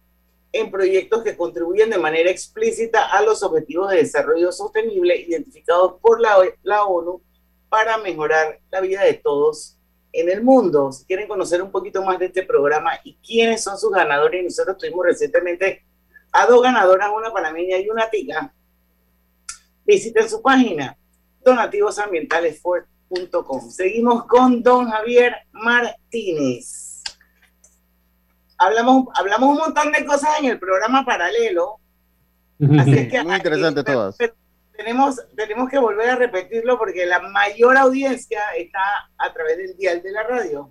[0.53, 6.21] en proyectos que contribuyen de manera explícita a los objetivos de desarrollo sostenible identificados por
[6.21, 7.21] la, la ONU
[7.69, 9.77] para mejorar la vida de todos
[10.13, 10.93] en el mundo.
[10.93, 14.79] Si quieren conocer un poquito más de este programa y quiénes son sus ganadores, nosotros
[14.79, 15.86] tuvimos recientemente
[16.37, 18.53] a dos ganadoras, una panameña y una tica,
[19.87, 20.95] visiten su página
[21.43, 23.71] donativosambientalesford.com.
[23.71, 27.03] Seguimos con don Javier Martínez.
[28.59, 31.79] Hablamos, hablamos un montón de cosas en el programa paralelo.
[32.81, 34.19] Así que Muy interesante todas.
[34.77, 40.03] Tenemos, tenemos que volver a repetirlo porque la mayor audiencia está a través del dial
[40.03, 40.71] de la radio.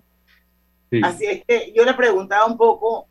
[1.02, 3.08] Así es que yo le preguntaba un poco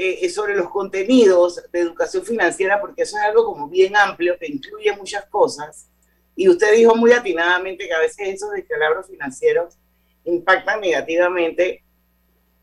[0.00, 4.46] eh, sobre los contenidos de educación financiera, porque eso es algo como bien amplio que
[4.46, 5.88] incluye muchas cosas.
[6.36, 9.76] Y usted dijo muy atinadamente que a veces esos descalabros financieros
[10.22, 11.82] impactan negativamente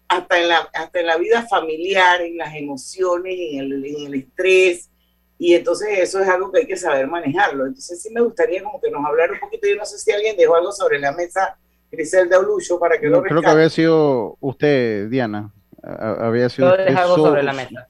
[0.08, 4.14] hasta en la, hasta en la vida familiar, en las emociones, en el, en el
[4.14, 4.90] estrés.
[5.38, 7.66] Y entonces eso es algo que hay que saber manejarlo.
[7.66, 9.68] Entonces sí me gustaría como que nos hablara un poquito.
[9.68, 11.58] Yo no sé si alguien dejó algo sobre la mesa,
[11.92, 15.52] Griselda Ulucho, para que lo Creo que había sido usted, Diana
[15.86, 17.88] había sido algo sobre la mesa.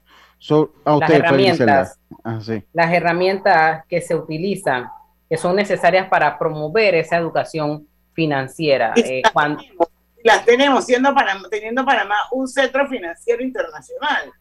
[0.84, 2.40] las, herramientas, ah,
[2.72, 4.88] las herramientas que se utilizan,
[5.28, 8.92] que son necesarias para promover esa educación financiera.
[8.96, 9.62] Eh, cuando...
[10.24, 14.32] Las tenemos, siendo para, teniendo Panamá un centro financiero internacional.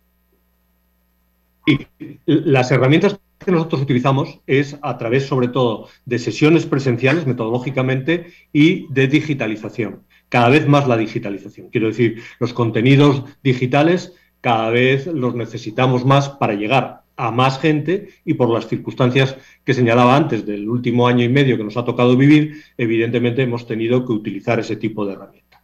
[1.68, 1.88] Y
[2.26, 8.92] las herramientas que nosotros utilizamos es a través sobre todo de sesiones presenciales metodológicamente y
[8.92, 10.04] de digitalización
[10.36, 11.70] cada vez más la digitalización.
[11.70, 18.10] Quiero decir, los contenidos digitales cada vez los necesitamos más para llegar a más gente
[18.26, 21.86] y por las circunstancias que señalaba antes del último año y medio que nos ha
[21.86, 25.62] tocado vivir, evidentemente hemos tenido que utilizar ese tipo de herramientas.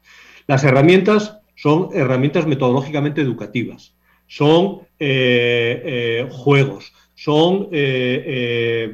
[0.48, 8.94] Las herramientas son herramientas metodológicamente educativas, son eh, eh, juegos, son eh,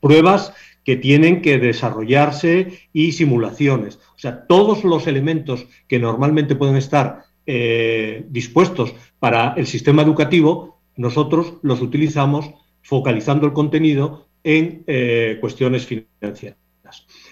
[0.00, 4.00] pruebas que tienen que desarrollarse y simulaciones.
[4.22, 10.78] O sea, todos los elementos que normalmente pueden estar eh, dispuestos para el sistema educativo,
[10.94, 12.48] nosotros los utilizamos
[12.82, 16.56] focalizando el contenido en eh, cuestiones financieras.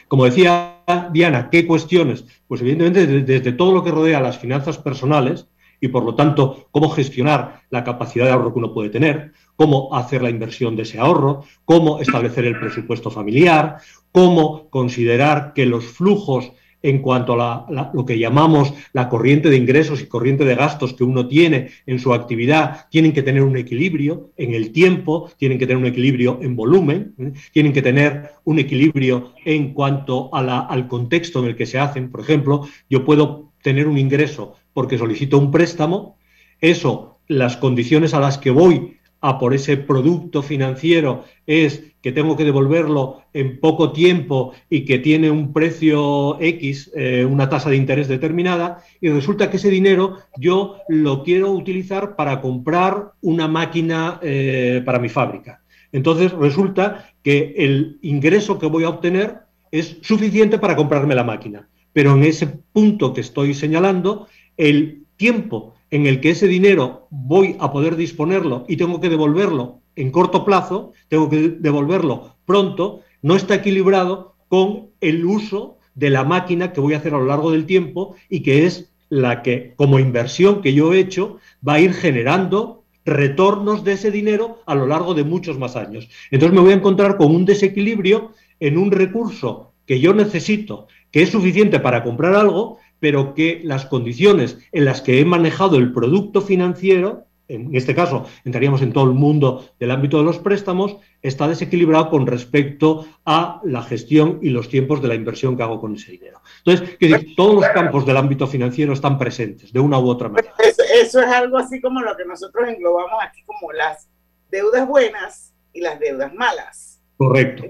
[0.09, 0.83] Como decía
[1.13, 2.25] Diana, ¿qué cuestiones?
[2.49, 5.47] Pues evidentemente desde, desde, todo lo que rodea las finanzas personales
[5.81, 9.95] y por lo tanto cómo gestionar la capacidad de ahorro que uno puede tener, cómo
[9.95, 13.77] hacer la inversión de ese ahorro, cómo establecer el presupuesto familiar,
[14.11, 16.51] cómo considerar que los flujos
[16.83, 21.05] en cuanto a lo que llamamos la corriente de ingresos y corriente de gastos que
[21.05, 25.67] uno tiene en su actividad, tienen que tener un equilibrio en el tiempo, tienen que
[25.67, 27.33] tener un equilibrio en volumen, ¿eh?
[27.53, 32.11] tienen que tener un equilibrio en cuanto al contexto en el que se hacen.
[32.11, 36.17] Por ejemplo, yo puedo tener un ingreso porque solicito un préstamo,
[36.61, 42.37] eso, las condiciones a las que voy a por ese producto financiero es que tengo
[42.37, 47.77] que devolverlo en poco tiempo y que tiene un precio X, eh, una tasa de
[47.77, 54.19] interés determinada, y resulta que ese dinero yo lo quiero utilizar para comprar una máquina
[54.23, 55.63] eh, para mi fábrica.
[55.93, 59.41] Entonces resulta que el ingreso que voy a obtener
[59.71, 65.75] es suficiente para comprarme la máquina, pero en ese punto que estoy señalando, el tiempo
[65.91, 70.45] en el que ese dinero voy a poder disponerlo y tengo que devolverlo en corto
[70.45, 76.81] plazo, tengo que devolverlo pronto, no está equilibrado con el uso de la máquina que
[76.81, 80.63] voy a hacer a lo largo del tiempo y que es la que, como inversión
[80.63, 85.15] que yo he hecho, va a ir generando retornos de ese dinero a lo largo
[85.15, 86.09] de muchos más años.
[86.31, 91.23] Entonces me voy a encontrar con un desequilibrio en un recurso que yo necesito, que
[91.23, 95.93] es suficiente para comprar algo, pero que las condiciones en las que he manejado el
[95.93, 100.99] producto financiero, en este caso entraríamos en todo el mundo del ámbito de los préstamos,
[101.23, 105.81] está desequilibrado con respecto a la gestión y los tiempos de la inversión que hago
[105.81, 106.41] con ese dinero.
[106.65, 106.97] Entonces,
[107.35, 110.55] todos los campos del ámbito financiero están presentes de una u otra manera.
[110.59, 114.09] Eso, eso es algo así como lo que nosotros englobamos aquí como las
[114.51, 117.01] deudas buenas y las deudas malas.
[117.17, 117.65] Correcto.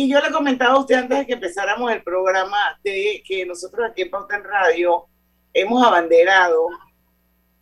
[0.00, 3.84] Y yo le comentaba a usted antes de que empezáramos el programa de que nosotros
[3.84, 5.06] aquí en Pauta en Radio
[5.52, 6.68] hemos abanderado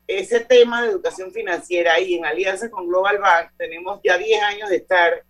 [0.06, 4.68] ese tema de educación financiera y en alianza con Global Bank tenemos ya 10 años
[4.68, 5.24] de estar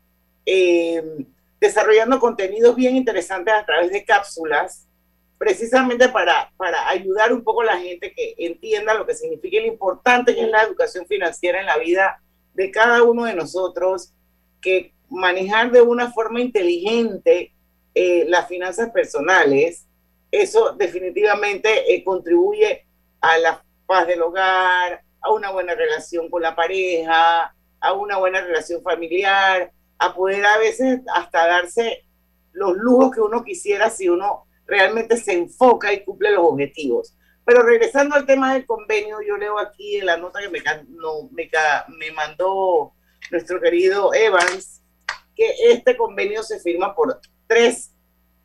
[0.47, 1.25] eh,
[1.61, 4.89] desarrollando contenidos bien interesantes a través de cápsulas,
[5.39, 9.61] precisamente para, para ayudar un poco a la gente que entienda lo que significa y
[9.61, 12.21] lo importante que es la educación financiera en la vida
[12.55, 14.13] de cada uno de nosotros,
[14.61, 17.53] que manejar de una forma inteligente
[17.95, 19.87] eh, las finanzas personales,
[20.31, 22.87] eso definitivamente eh, contribuye
[23.21, 28.41] a la paz del hogar, a una buena relación con la pareja, a una buena
[28.41, 32.05] relación familiar, a poder a veces hasta darse
[32.53, 37.17] los lujos que uno quisiera si uno realmente se enfoca y cumple los objetivos.
[37.45, 40.61] Pero regresando al tema del convenio, yo leo aquí en la nota que me,
[41.31, 41.51] me,
[41.97, 42.93] me mandó
[43.31, 44.83] nuestro querido Evans,
[45.37, 47.93] que este convenio se firma por tres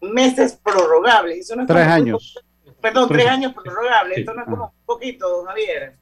[0.02, 1.52] meses prorrogables.
[1.68, 2.38] tres años.
[2.82, 4.20] perdón, tres, años prorrogables.
[4.20, 5.96] Esto no es como un poquito, don Javier.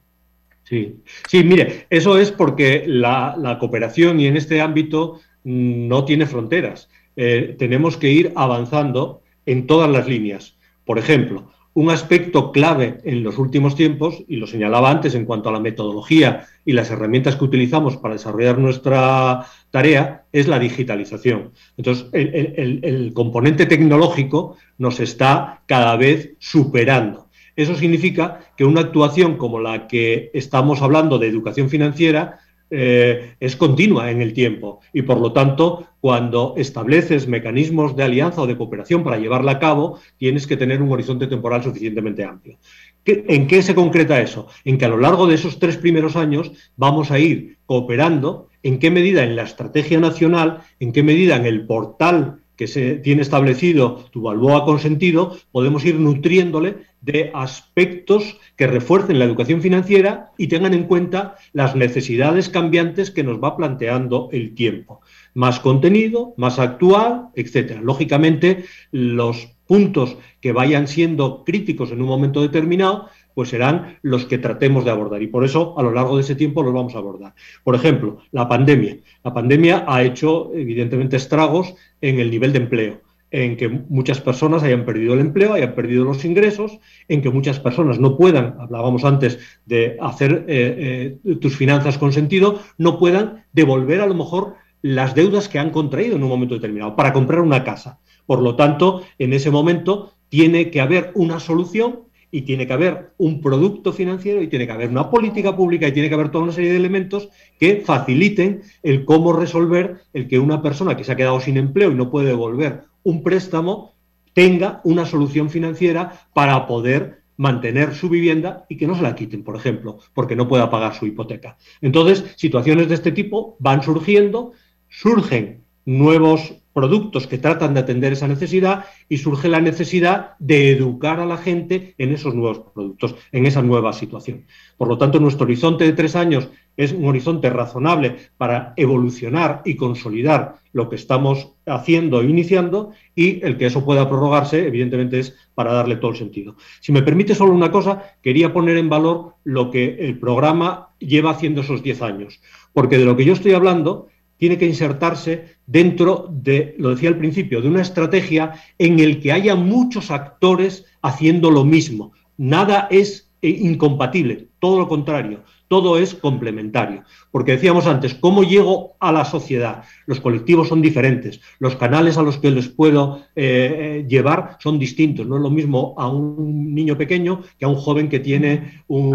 [0.64, 6.26] Sí, sí, mire, eso es porque la, cooperación y en este ámbito mm, no tiene
[6.26, 6.88] fronteras.
[7.16, 10.56] Eh, tenemos que ir avanzando en todas las líneas.
[10.84, 15.48] Por ejemplo, un aspecto clave en los últimos tiempos, y lo señalaba antes en cuanto
[15.48, 21.52] a la metodología y las herramientas que utilizamos para desarrollar nuestra tarea, es la digitalización.
[21.76, 27.28] Entonces, el, componente tecnológico nos está cada vez superando.
[27.54, 32.38] Eso significa que una actuación como la que estamos hablando de educación financiera
[32.70, 38.42] eh, es continua en el tiempo y por lo tanto cuando estableces mecanismos de alianza
[38.42, 42.58] o de cooperación para llevarla a cabo tienes que tener un horizonte temporal suficientemente amplio.
[43.04, 44.46] ¿En qué se concreta eso?
[44.64, 48.78] En que a lo largo de esos tres primeros años vamos a ir cooperando en
[48.78, 53.22] qué medida en la estrategia nacional, en qué medida en el portal que se tiene
[53.22, 60.48] establecido tu Balboa consentido, podemos ir nutriéndole de aspectos que refuercen la educación financiera y
[60.48, 65.00] tengan en cuenta las necesidades cambiantes que nos va planteando el tiempo.
[65.32, 67.80] Más contenido, más actual, etcétera.
[67.80, 74.38] Lógicamente, los puntos que vayan siendo críticos en un momento determinado pues serán los que
[74.38, 75.22] tratemos de abordar.
[75.22, 77.34] Y por eso, a lo largo de ese tiempo, los vamos a abordar.
[77.64, 78.98] Por ejemplo, la pandemia.
[79.24, 83.00] La pandemia ha hecho, evidentemente, estragos en el nivel de empleo
[83.30, 87.60] en que muchas personas hayan perdido el empleo, hayan perdido los ingresos, en que muchas
[87.60, 93.44] personas no puedan, hablábamos antes de hacer eh, eh, tus finanzas con sentido, no puedan
[93.52, 97.40] devolver a lo mejor las deudas que han contraído en un momento determinado para comprar
[97.40, 98.00] una casa.
[98.26, 102.00] Por lo tanto, en ese momento tiene que haber una solución
[102.30, 105.92] y tiene que haber un producto financiero y tiene que haber una política pública y
[105.92, 107.28] tiene que haber toda una serie de elementos
[107.58, 111.90] que faciliten el cómo resolver el que una persona que se ha quedado sin empleo
[111.90, 113.94] y no puede devolver un préstamo
[114.32, 119.42] tenga una solución financiera para poder mantener su vivienda y que no se la quiten,
[119.42, 121.56] por ejemplo, porque no pueda pagar su hipoteca.
[121.80, 124.52] Entonces, situaciones de este tipo van surgiendo,
[124.88, 131.20] surgen nuevos productos que tratan de atender esa necesidad y surge la necesidad de educar
[131.20, 134.44] a la gente en esos nuevos productos, en esa nueva situación.
[134.76, 139.74] Por lo tanto, nuestro horizonte de tres años es un horizonte razonable para evolucionar y
[139.74, 145.36] consolidar lo que estamos haciendo e iniciando y el que eso pueda prorrogarse, evidentemente, es
[145.54, 146.56] para darle todo el sentido.
[146.80, 151.30] Si me permite solo una cosa, quería poner en valor lo que el programa lleva
[151.32, 152.40] haciendo esos diez años,
[152.72, 154.08] porque de lo que yo estoy hablando
[154.40, 159.32] tiene que insertarse dentro de, lo decía al principio, de una estrategia en el que
[159.32, 162.12] haya muchos actores haciendo lo mismo.
[162.38, 167.04] Nada es eh, incompatible, todo lo contrario, todo es complementario.
[167.30, 169.84] Porque decíamos antes, ¿cómo llego a la sociedad?
[170.06, 173.44] Los colectivos son diferentes, los canales a los que les puedo eh,
[173.78, 175.26] eh, llevar son distintos.
[175.26, 179.14] No es lo mismo a un niño pequeño que a un joven que tiene un,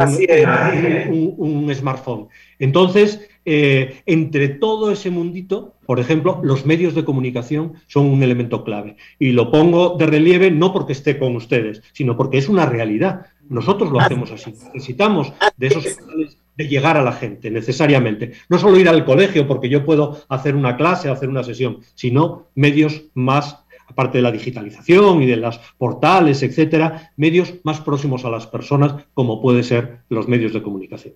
[1.38, 2.28] un smartphone.
[2.60, 8.64] Entonces, eh, entre todo ese mundito, por ejemplo, los medios de comunicación son un elemento
[8.64, 8.98] clave.
[9.20, 13.28] Y lo pongo de relieve no porque esté con ustedes, sino porque es una realidad.
[13.48, 14.56] Nosotros lo hacemos así.
[14.74, 18.34] Necesitamos de esos canales de llegar a la gente, necesariamente.
[18.50, 22.48] No solo ir al colegio, porque yo puedo hacer una clase, hacer una sesión, sino
[22.56, 28.30] medios más aparte de la digitalización y de las portales, etcétera, medios más próximos a
[28.30, 31.14] las personas, como puede ser los medios de comunicación.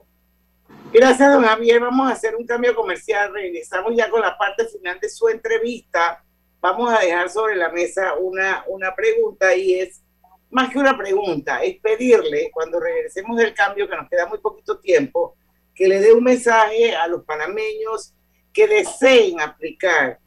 [0.92, 1.80] Gracias, don Javier.
[1.80, 3.32] Vamos a hacer un cambio comercial.
[3.32, 6.24] Regresamos ya con la parte final de su entrevista.
[6.60, 10.02] Vamos a dejar sobre la mesa una, una pregunta y es,
[10.50, 14.80] más que una pregunta, es pedirle, cuando regresemos del cambio, que nos queda muy poquito
[14.80, 15.38] tiempo,
[15.76, 18.16] que le dé un mensaje a los panameños
[18.52, 20.20] que deseen aplicar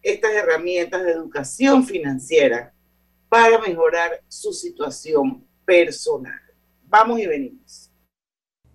[0.00, 2.72] estas herramientas de educación financiera
[3.28, 6.40] para mejorar su situación personal.
[6.84, 7.87] Vamos y venimos.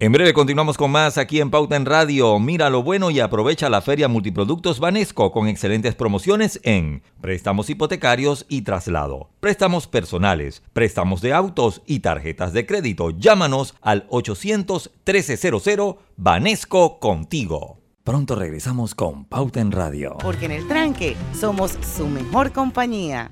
[0.04, 2.38] En breve continuamos con más aquí en Pauta en Radio.
[2.38, 8.45] Mira lo bueno y aprovecha la feria Multiproductos Banesco con excelentes promociones en préstamos hipotecarios
[8.49, 13.12] y traslado, préstamos personales, préstamos de autos y tarjetas de crédito.
[13.12, 17.78] Llámanos al 800 1300 Banesco contigo.
[18.04, 20.18] Pronto regresamos con Pauta en Radio.
[20.22, 23.32] Porque en el tranque somos su mejor compañía.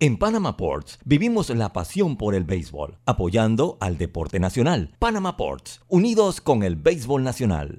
[0.00, 4.96] En Panama Ports vivimos la pasión por el béisbol, apoyando al deporte nacional.
[4.98, 7.78] Panama Ports, unidos con el béisbol nacional.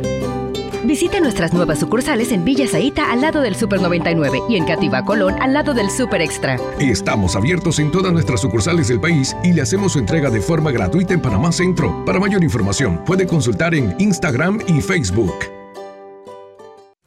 [0.83, 5.05] Visite nuestras nuevas sucursales en Villa Zaita al lado del Super 99 y en Cativa
[5.05, 6.57] Colón al lado del Super Extra.
[6.79, 10.71] Estamos abiertos en todas nuestras sucursales del país y le hacemos su entrega de forma
[10.71, 12.03] gratuita en Panamá Centro.
[12.03, 15.35] Para mayor información, puede consultar en Instagram y Facebook.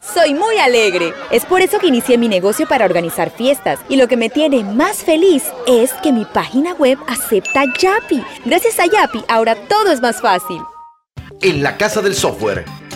[0.01, 1.12] Soy muy alegre.
[1.33, 3.81] Es por eso que inicié mi negocio para organizar fiestas.
[3.89, 8.22] Y lo que me tiene más feliz es que mi página web acepta Yapi.
[8.45, 10.61] Gracias a Yapi, ahora todo es más fácil.
[11.41, 12.64] En la Casa del Software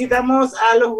[0.00, 0.96] felicitamos a los,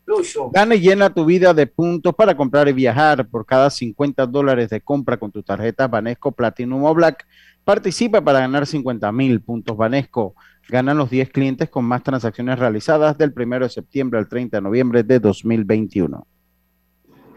[0.08, 0.50] Lucho.
[0.50, 3.28] Gana y llena tu vida de puntos para comprar y viajar.
[3.28, 7.28] Por cada 50 dólares de compra con tu tarjeta Banesco Platinum o Black,
[7.64, 10.34] participa para ganar 50 mil puntos Banesco.
[10.68, 14.62] Ganan los 10 clientes con más transacciones realizadas del 1 de septiembre al 30 de
[14.62, 16.26] noviembre de 2021.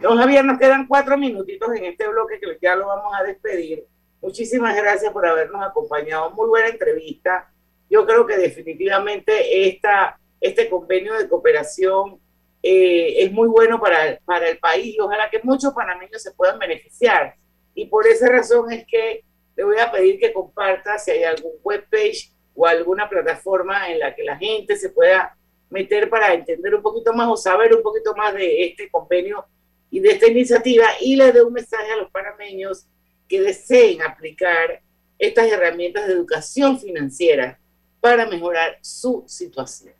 [0.00, 3.86] Don Javier, nos quedan cuatro minutitos en este bloque que ya lo vamos a despedir.
[4.20, 6.30] Muchísimas gracias por habernos acompañado.
[6.32, 7.50] Muy buena entrevista.
[7.88, 12.20] Yo creo que definitivamente esta, este convenio de cooperación
[12.62, 16.58] eh, es muy bueno para, para el país y ojalá que muchos panameños se puedan
[16.58, 17.34] beneficiar.
[17.74, 19.24] Y por esa razón es que
[19.56, 24.14] le voy a pedir que comparta si hay algún webpage o alguna plataforma en la
[24.14, 25.38] que la gente se pueda
[25.70, 29.46] meter para entender un poquito más o saber un poquito más de este convenio
[29.90, 32.86] y de esta iniciativa y le dé un mensaje a los panameños
[33.28, 34.82] que deseen aplicar
[35.18, 37.58] estas herramientas de educación financiera
[38.00, 39.94] para mejorar su situación.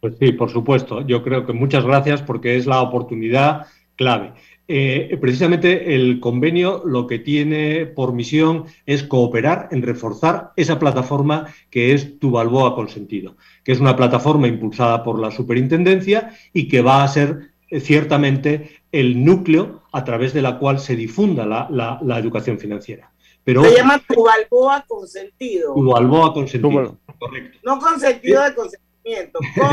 [0.00, 1.06] Pues sí, por supuesto.
[1.06, 3.66] Yo creo que muchas gracias porque es la oportunidad
[3.96, 4.34] clave.
[4.66, 11.54] Eh, precisamente el convenio lo que tiene por misión es cooperar en reforzar esa plataforma
[11.70, 16.80] que es Tu Balboa Consentido, que es una plataforma impulsada por la superintendencia y que
[16.80, 18.70] va a ser eh, ciertamente
[19.00, 23.10] el núcleo a través de la cual se difunda la, la- la educación financiera.
[23.44, 26.96] Pero Se llama tu Balboa consentido, Tu Balboa Consentido.
[27.18, 27.58] Correcto.
[27.64, 29.68] no consentido de consentimiento, con,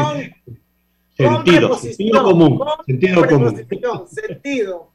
[0.47, 0.57] con
[1.15, 2.57] Sentido, preposición, sentido común.
[2.57, 3.53] con Sentido común.
[3.53, 4.91] preposición, sentido.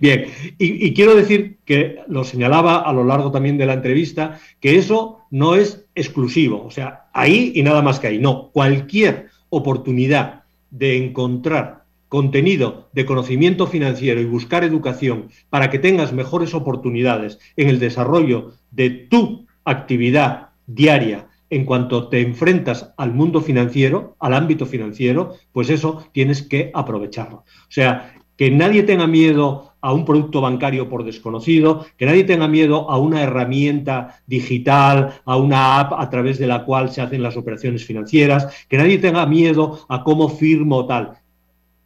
[0.00, 0.26] Bien,
[0.58, 4.76] y, y quiero decir que lo señalaba a lo largo también de la entrevista, que
[4.76, 10.44] eso no es exclusivo, o sea, ahí y nada más que ahí, no, cualquier oportunidad
[10.70, 11.83] de encontrar
[12.14, 18.52] contenido de conocimiento financiero y buscar educación para que tengas mejores oportunidades en el desarrollo
[18.70, 25.70] de tu actividad diaria en cuanto te enfrentas al mundo financiero, al ámbito financiero, pues
[25.70, 27.38] eso tienes que aprovecharlo.
[27.38, 32.46] O sea, que nadie tenga miedo a un producto bancario por desconocido, que nadie tenga
[32.46, 37.24] miedo a una herramienta digital, a una app a través de la cual se hacen
[37.24, 41.23] las operaciones financieras, que nadie tenga miedo a cómo firmo tal.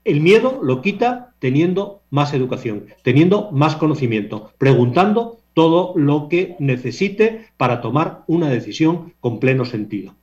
[0.05, 7.47] El miedo lo quita teniendo más educación, teniendo más conocimiento, preguntando todo lo que necesite
[7.57, 10.15] para tomar una decisión con pleno sentido.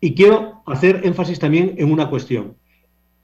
[0.00, 2.56] Y quiero hacer énfasis también en una cuestión.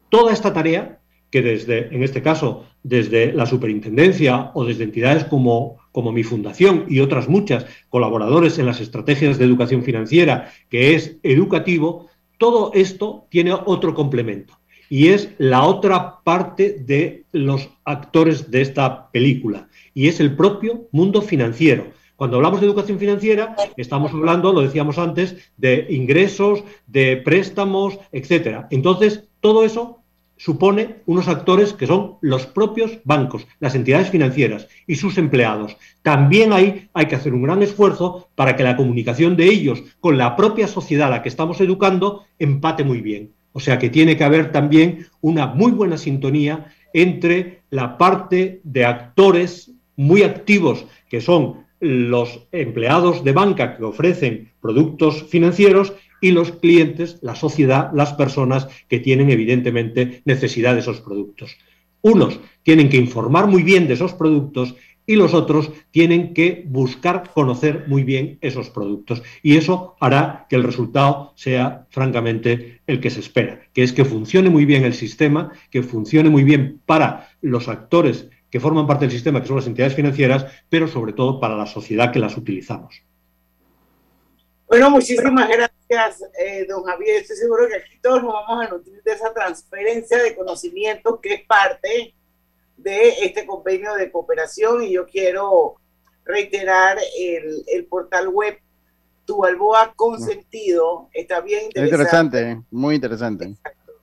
[0.09, 1.01] Toda esta tarea
[1.31, 6.85] que desde, en este caso, desde la superintendencia o desde entidades como, como mi fundación
[6.89, 13.27] y otras muchas colaboradores en las estrategias de educación financiera, que es educativo, todo esto
[13.31, 14.59] tiene otro complemento
[14.89, 20.89] y es la otra parte de los actores de esta película y es el propio
[20.93, 21.87] mundo financiero.
[22.17, 28.69] Cuando hablamos de educación financiera, estamos hablando, lo decíamos antes, de ingresos, de préstamos, etcétera.
[28.71, 30.05] Entonces, todo eso
[30.37, 35.77] supone unos actores que son los propios bancos, las entidades financieras y sus empleados.
[36.03, 40.19] También ahí hay que hacer un gran esfuerzo para que la comunicación de ellos con
[40.19, 43.33] la propia sociedad a la que estamos educando empate muy bien.
[43.57, 48.85] O sea que tiene que haber también una muy buena sintonía entre la parte de
[48.85, 56.51] actores muy activos que son los empleados de banca que ofrecen productos financieros y los
[56.51, 61.57] clientes, la sociedad, las personas que tienen evidentemente necesidad de esos productos.
[62.03, 64.75] Unos tienen que informar muy bien de esos productos
[65.07, 69.23] y los otros tienen que buscar conocer muy bien esos productos.
[69.43, 74.05] Y eso hará que el resultado sea francamente el que se espera, que es que
[74.05, 79.07] funcione muy bien el sistema, que funcione muy bien para los actores que forman parte
[79.07, 82.37] del sistema, que son las entidades financieras, pero sobre todo para la sociedad que las
[82.37, 83.03] utilizamos.
[84.69, 87.23] Bueno, muchísimas gracias, eh, don Javier.
[87.23, 91.35] Estoy seguro que aquí todos nos vamos a nutrir de esa transferencia de conocimiento que
[91.35, 92.15] es parte
[92.77, 95.77] de este convenio de cooperación y yo quiero
[96.25, 98.59] reiterar el, portal web
[99.25, 101.09] Tu Balboa Consentido.
[101.13, 101.95] Está bien interesante.
[101.95, 103.55] interesante, muy interesante.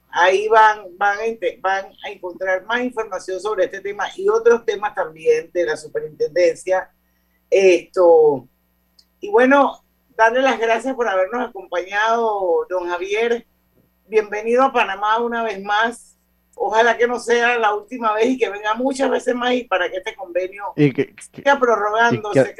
[0.10, 1.22] Ahí van, van, a,
[1.62, 6.92] van a encontrar más información sobre este tema y otros temas también de la superintendencia.
[7.50, 8.48] Esto,
[9.20, 9.84] y bueno,
[10.16, 13.46] darle las gracias por habernos acompañado, don Javier.
[14.08, 16.11] Bienvenido a Panamá una vez más.
[16.56, 19.90] Ojalá que no sea la última vez y que venga muchas veces más y para
[19.90, 22.56] que este convenio y que, siga prorrogándose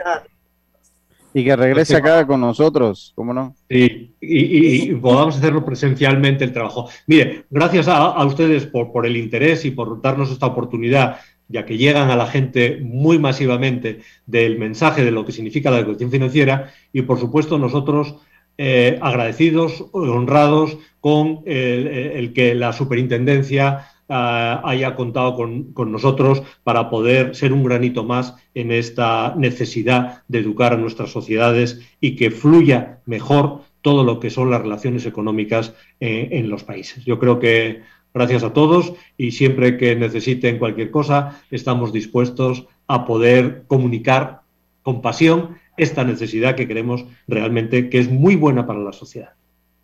[1.34, 3.56] y que, regrese acá con nosotros, ¿cómo no?
[3.70, 6.90] Sí, y, podamos hacerlo presencialmente el trabajo.
[7.08, 11.20] Mire, gracias a, ustedes por, por el interés y por darnos esta oportunidad
[11.52, 15.80] ya que llegan a la gente muy masivamente del mensaje de lo que significa la
[15.80, 18.16] educación financiera y, por supuesto, nosotros
[18.64, 26.92] eh, agradecidos, honrados con el, que la superintendencia ah, haya contado con, con, nosotros para
[26.92, 32.30] poder ser un granito más en esta necesidad de educar a nuestras sociedades y que
[32.30, 37.04] fluya mejor todo lo que son las relaciones económicas eh, en los países.
[37.04, 37.82] Yo creo que
[38.14, 44.42] Gracias a todos y siempre que necesiten cualquier cosa, estamos dispuestos a poder comunicar
[44.84, 49.34] con pasión esta necesidad que queremos realmente, que es muy buena para la sociedad.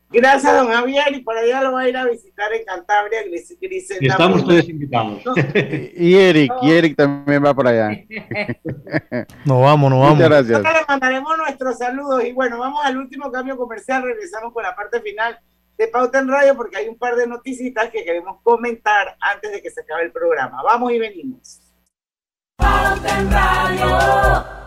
[0.10, 4.08] Gracias, don Javier, y por allá lo va a ir a visitar en Cantabria, Y
[4.08, 5.22] estamos todos invitados.
[5.96, 7.90] y Eric, y Eric también va por allá.
[9.46, 10.16] nos vamos, nos vamos.
[10.16, 10.62] Muchas gracias.
[10.62, 15.02] le mandaremos nuestros saludos y bueno, vamos al último cambio comercial, regresamos con la parte
[15.02, 15.38] final
[15.78, 19.62] de Pauta en Radio porque hay un par de noticitas que queremos comentar antes de
[19.62, 20.64] que se acabe el programa.
[20.64, 21.60] Vamos y venimos.
[22.56, 24.67] Pauta en Radio.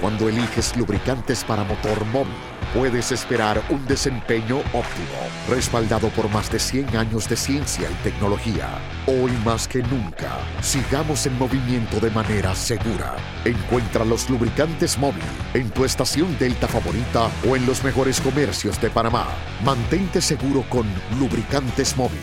[0.00, 2.32] Cuando eliges lubricantes para motor móvil,
[2.72, 5.18] puedes esperar un desempeño óptimo,
[5.48, 8.78] respaldado por más de 100 años de ciencia y tecnología.
[9.08, 13.16] Hoy más que nunca, sigamos en movimiento de manera segura.
[13.44, 15.24] Encuentra los lubricantes móvil
[15.54, 19.26] en tu estación Delta favorita o en los mejores comercios de Panamá.
[19.64, 20.86] Mantente seguro con
[21.18, 22.18] lubricantes móvil.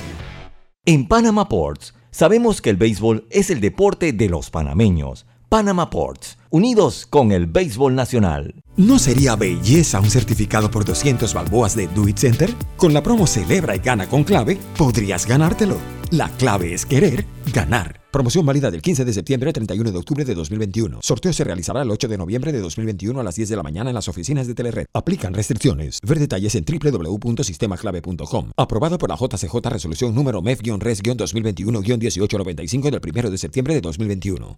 [0.86, 6.38] En Panama Ports, sabemos que el béisbol es el deporte de los panameños Panama Ports,
[6.50, 8.56] unidos con el béisbol nacional.
[8.78, 12.54] ¿No sería belleza un certificado por 200 balboas de Do It Center?
[12.78, 15.78] Con la promo Celebra y Gana con Clave, podrías ganártelo.
[16.12, 18.02] La clave es querer ganar.
[18.12, 21.00] Promoción válida del 15 de septiembre al 31 de octubre de 2021.
[21.02, 23.90] Sorteo se realizará el 8 de noviembre de 2021 a las 10 de la mañana
[23.90, 24.86] en las oficinas de Telered.
[24.94, 26.00] Aplican restricciones.
[26.02, 28.52] Ver detalles en www.sistemaclave.com.
[28.56, 34.58] Aprobado por la JCJ Resolución número MEF-RES-2021-1895 del 1 de septiembre de 2021.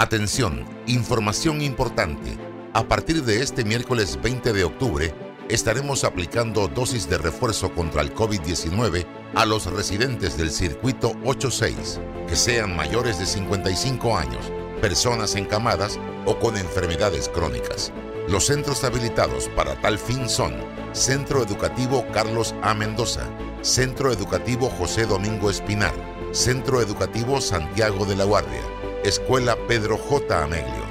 [0.00, 2.38] Atención, información importante.
[2.72, 5.12] A partir de este miércoles 20 de octubre,
[5.48, 12.36] estaremos aplicando dosis de refuerzo contra el COVID-19 a los residentes del circuito 86, que
[12.36, 17.92] sean mayores de 55 años, personas encamadas o con enfermedades crónicas.
[18.28, 20.54] Los centros habilitados para tal fin son
[20.92, 22.72] Centro Educativo Carlos A.
[22.72, 23.28] Mendoza,
[23.62, 25.94] Centro Educativo José Domingo Espinar,
[26.30, 28.62] Centro Educativo Santiago de la Guardia,
[29.04, 30.42] Escuela Pedro J.
[30.42, 30.84] Amelio.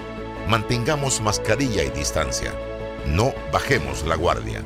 [0.47, 2.53] Mantengamos mascarilla y distancia.
[3.05, 4.63] No bajemos la guardia.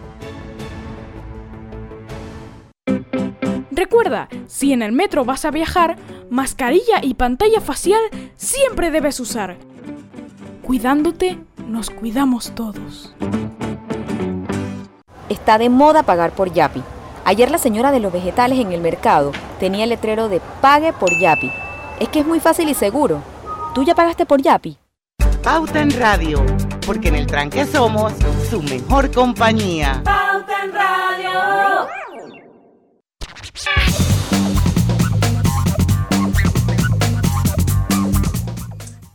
[3.72, 5.98] Recuerda, si en el metro vas a viajar,
[6.30, 8.02] mascarilla y pantalla facial
[8.36, 9.58] siempre debes usar.
[10.62, 13.12] Cuidándote, nos cuidamos todos.
[15.30, 16.84] Está de moda pagar por Yapi.
[17.26, 21.10] Ayer la señora de los vegetales en el mercado tenía el letrero de Pague por
[21.20, 21.52] Yapi.
[22.00, 23.31] Es que es muy fácil y seguro.
[23.74, 24.78] ¿Tú ya pagaste por Yapi?
[25.42, 26.46] Pauta en Radio,
[26.86, 28.12] porque en el tranque somos
[28.50, 30.02] su mejor compañía.
[30.04, 31.88] Pauta en Radio.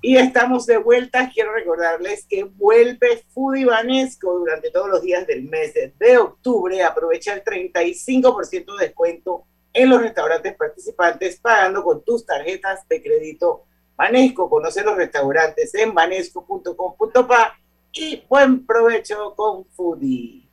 [0.01, 1.29] Y estamos de vuelta.
[1.29, 6.83] Quiero recordarles que vuelve Foodie Vanesco durante todos los días del mes de octubre.
[6.83, 9.45] Aprovecha el 35% de descuento
[9.75, 13.67] en los restaurantes participantes pagando con tus tarjetas de crédito
[13.97, 17.59] Banesco, conoce los restaurantes en banesco.com.pa
[17.93, 20.47] y buen provecho con Foodie.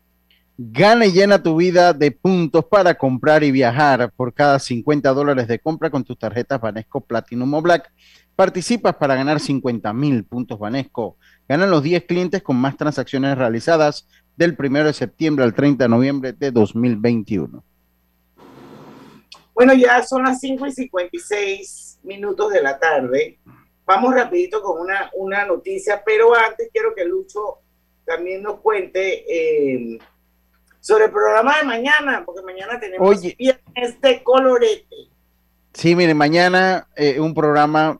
[0.58, 4.14] Gana y llena tu vida de puntos para comprar y viajar.
[4.16, 7.92] Por cada 50 dólares de compra con tus tarjetas Banesco Platinum o Black,
[8.36, 11.18] participas para ganar 50 mil puntos Banesco.
[11.50, 15.90] Ganan los 10 clientes con más transacciones realizadas del 1 de septiembre al 30 de
[15.90, 17.64] noviembre de 2021.
[19.54, 23.40] Bueno, ya son las 5 y 56 minutos de la tarde.
[23.86, 27.60] Vamos rapidito con una, una noticia, pero antes quiero que Lucho
[28.06, 30.00] también nos cuente eh,
[30.80, 34.96] sobre el programa de mañana, porque mañana tenemos viernes de colorete.
[35.74, 38.00] Sí, mire, mañana eh, un programa.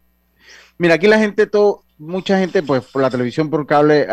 [0.78, 4.06] Mira, aquí la gente, todo, mucha gente, pues por la televisión por cable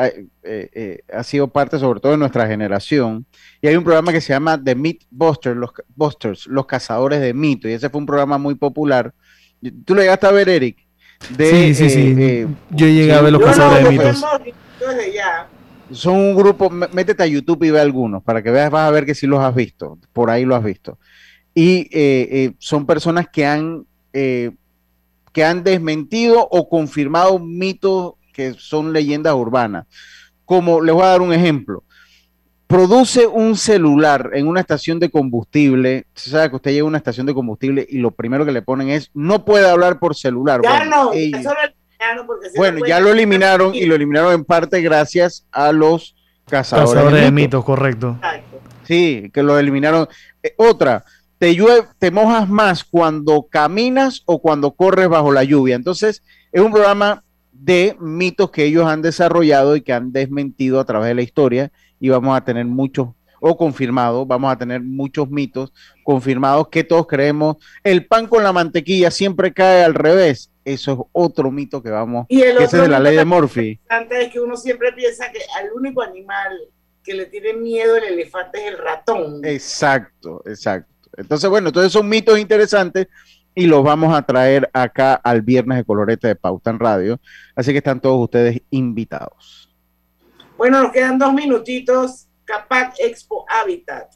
[0.43, 3.26] eh, ha sido parte, sobre todo de nuestra generación.
[3.61, 7.34] Y hay un programa que se llama The Meat Busters, los Busters, los cazadores de
[7.34, 7.68] mito.
[7.68, 9.12] Y ese fue un programa muy popular
[9.85, 10.79] ¿Tú lo llegaste a ver, Eric?
[11.39, 12.15] sí, sí, sí.
[12.19, 14.25] Eh, yo llegué a ver los cazadores de mitos.
[15.93, 19.05] Son un grupo, métete a YouTube y ve algunos, para que veas, vas a ver
[19.05, 20.99] que sí los has visto, por ahí lo has visto.
[21.53, 28.93] Y eh, eh, son personas que han, que han desmentido o confirmado mitos que son
[28.93, 29.87] leyendas urbanas.
[30.45, 31.83] Como les voy a dar un ejemplo
[32.71, 36.99] produce un celular en una estación de combustible, se sabe que usted llega a una
[36.99, 40.61] estación de combustible y lo primero que le ponen es, no puede hablar por celular.
[40.62, 44.45] Ya bueno, no, eso lo eliminaron porque Bueno, ya lo eliminaron y lo eliminaron en
[44.45, 46.14] parte gracias a los
[46.49, 47.64] cazadores, de, mitos.
[47.64, 48.16] correcto.
[48.85, 50.07] Sí, que lo eliminaron.
[50.41, 51.05] Eh, otra,
[51.39, 55.75] te llueve, te mojas más cuando caminas o cuando corres bajo la lluvia.
[55.75, 60.85] Entonces, es un programa de mitos que ellos han desarrollado y que han desmentido a
[60.85, 65.30] través de la historia y vamos a tener muchos, o confirmados, vamos a tener muchos
[65.30, 65.72] mitos
[66.03, 70.51] confirmados que todos creemos, el pan con la mantequilla siempre cae al revés.
[70.64, 73.80] Eso es otro mito que vamos, y el que es de la ley de Murphy.
[74.11, 76.59] Es que uno siempre piensa que al único animal
[77.03, 79.40] que le tiene miedo el elefante es el ratón.
[79.44, 80.92] Exacto, exacto.
[81.16, 83.09] Entonces, bueno, entonces son mitos interesantes
[83.55, 87.20] y los vamos a traer acá al viernes de Colorete de Pauta en Radio.
[87.57, 89.70] Así que están todos ustedes invitados.
[90.61, 92.27] Bueno, nos quedan dos minutitos.
[92.45, 94.13] Capac Expo Habitat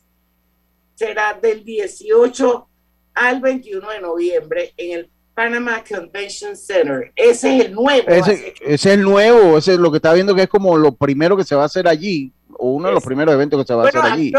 [0.94, 2.68] será del 18
[3.14, 7.12] al 21 de noviembre en el Panama Convention Center.
[7.16, 8.06] Ese es el nuevo.
[8.10, 11.34] Ese, es el nuevo, ese es lo que está viendo que es como lo primero
[11.34, 13.84] que se va a hacer allí, o uno de los primeros eventos que se va
[13.84, 14.30] a hacer allí.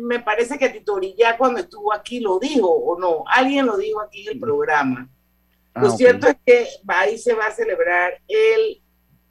[0.00, 4.00] me parece que Tito ya cuando estuvo aquí lo dijo, o no, alguien lo dijo
[4.00, 5.08] aquí en el programa.
[5.72, 8.82] Ah, lo cierto es que ahí se va a celebrar el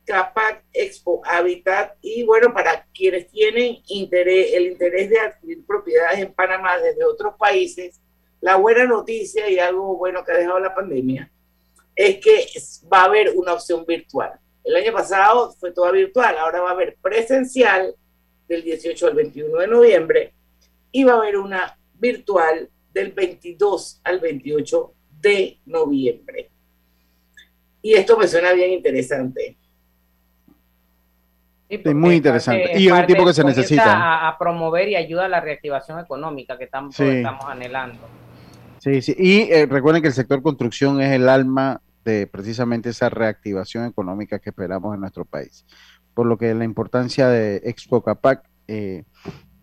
[0.06, 6.34] Capac Expo Habitat y bueno, para quienes tienen interés, el interés de adquirir propiedades en
[6.34, 8.00] Panamá desde otros países,
[8.42, 11.32] la buena noticia y algo bueno que ha dejado la pandemia
[11.96, 12.46] es que
[12.92, 14.34] va a haber una opción virtual.
[14.64, 17.96] El año pasado fue toda virtual, ahora va a haber presencial
[18.48, 20.34] del 18 al 21 de noviembre
[20.92, 26.52] y va a haber una virtual del 22 al 28 de noviembre.
[27.82, 29.58] Y esto me suena bien interesante.
[31.70, 32.80] Sí, muy interesante.
[32.80, 34.28] y es un tipo que se necesita.
[34.28, 38.00] A, promover y ayuda a la reactivación económica que estamos, estamos anhelando.
[38.80, 39.16] Sí, sí.
[39.18, 44.38] Y eh, recuerden que el sector construcción es el alma de precisamente esa reactivación económica
[44.38, 45.66] que esperamos en nuestro país.
[46.14, 49.04] Por lo que la importancia de Expo Capac, eh,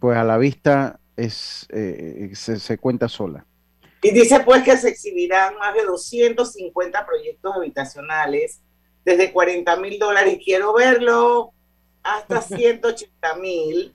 [0.00, 3.46] pues a la vista es eh, se, se, cuenta sola.
[4.02, 8.60] Y dice pues que se exhibirán más de 250 proyectos habitacionales
[9.04, 10.38] desde 40 mil dólares.
[10.44, 11.52] Quiero verlo
[12.02, 13.94] hasta 180 mil,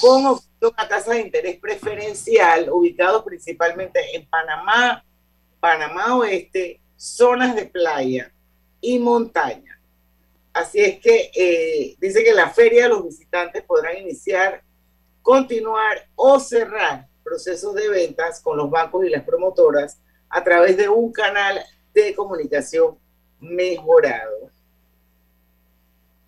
[0.00, 5.04] con una tasa de interés preferencial, ubicados principalmente en Panamá,
[5.60, 8.32] Panamá Oeste, zonas de playa
[8.80, 9.80] y montaña.
[10.52, 14.62] Así es que eh, dice que la feria los visitantes podrán iniciar,
[15.20, 19.98] continuar o cerrar procesos de ventas con los bancos y las promotoras
[20.30, 21.60] a través de un canal
[21.92, 22.96] de comunicación
[23.40, 24.50] mejorado.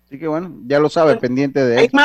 [0.09, 1.95] Así que bueno, ya lo sabe, pendiente de esto.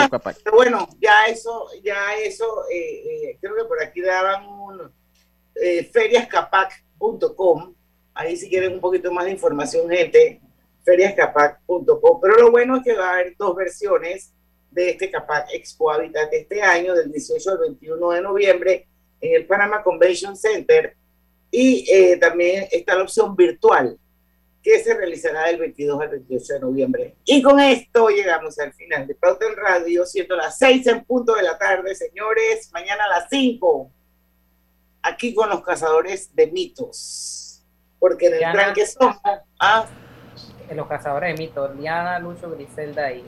[0.44, 4.92] Pero bueno, ya eso, ya eso, eh, eh, creo que por aquí daban un
[5.54, 7.74] eh, feriascapac.com.
[8.12, 10.42] Ahí si quieren un poquito más de información, gente,
[10.84, 12.20] feriascapac.com.
[12.20, 14.34] Pero lo bueno es que va a haber dos versiones
[14.70, 18.86] de este Capac Expo Habitat este año, del 18 al 21 de noviembre,
[19.22, 20.94] en el Panama Convention Center.
[21.50, 23.98] Y también está la opción virtual
[24.64, 27.16] que se realizará del 22 al 28 de noviembre.
[27.26, 31.34] Y con esto llegamos al final de Pauta en Radio, siendo las 6 en punto
[31.34, 33.92] de la tarde, señores, mañana a las 5,
[35.02, 37.62] aquí con los cazadores de mitos,
[37.98, 39.18] porque en el plan que somos,
[39.60, 39.86] ¿ah?
[40.74, 43.22] los cazadores de mitos, Diana, Lucho, Griselda y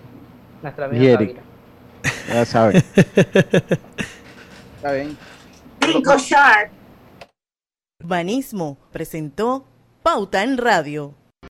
[0.62, 1.20] nuestra amiga
[2.28, 2.82] Ya saben.
[4.76, 5.18] Está bien.
[8.02, 9.66] Urbanismo presentó
[10.02, 11.14] Pauta en Radio.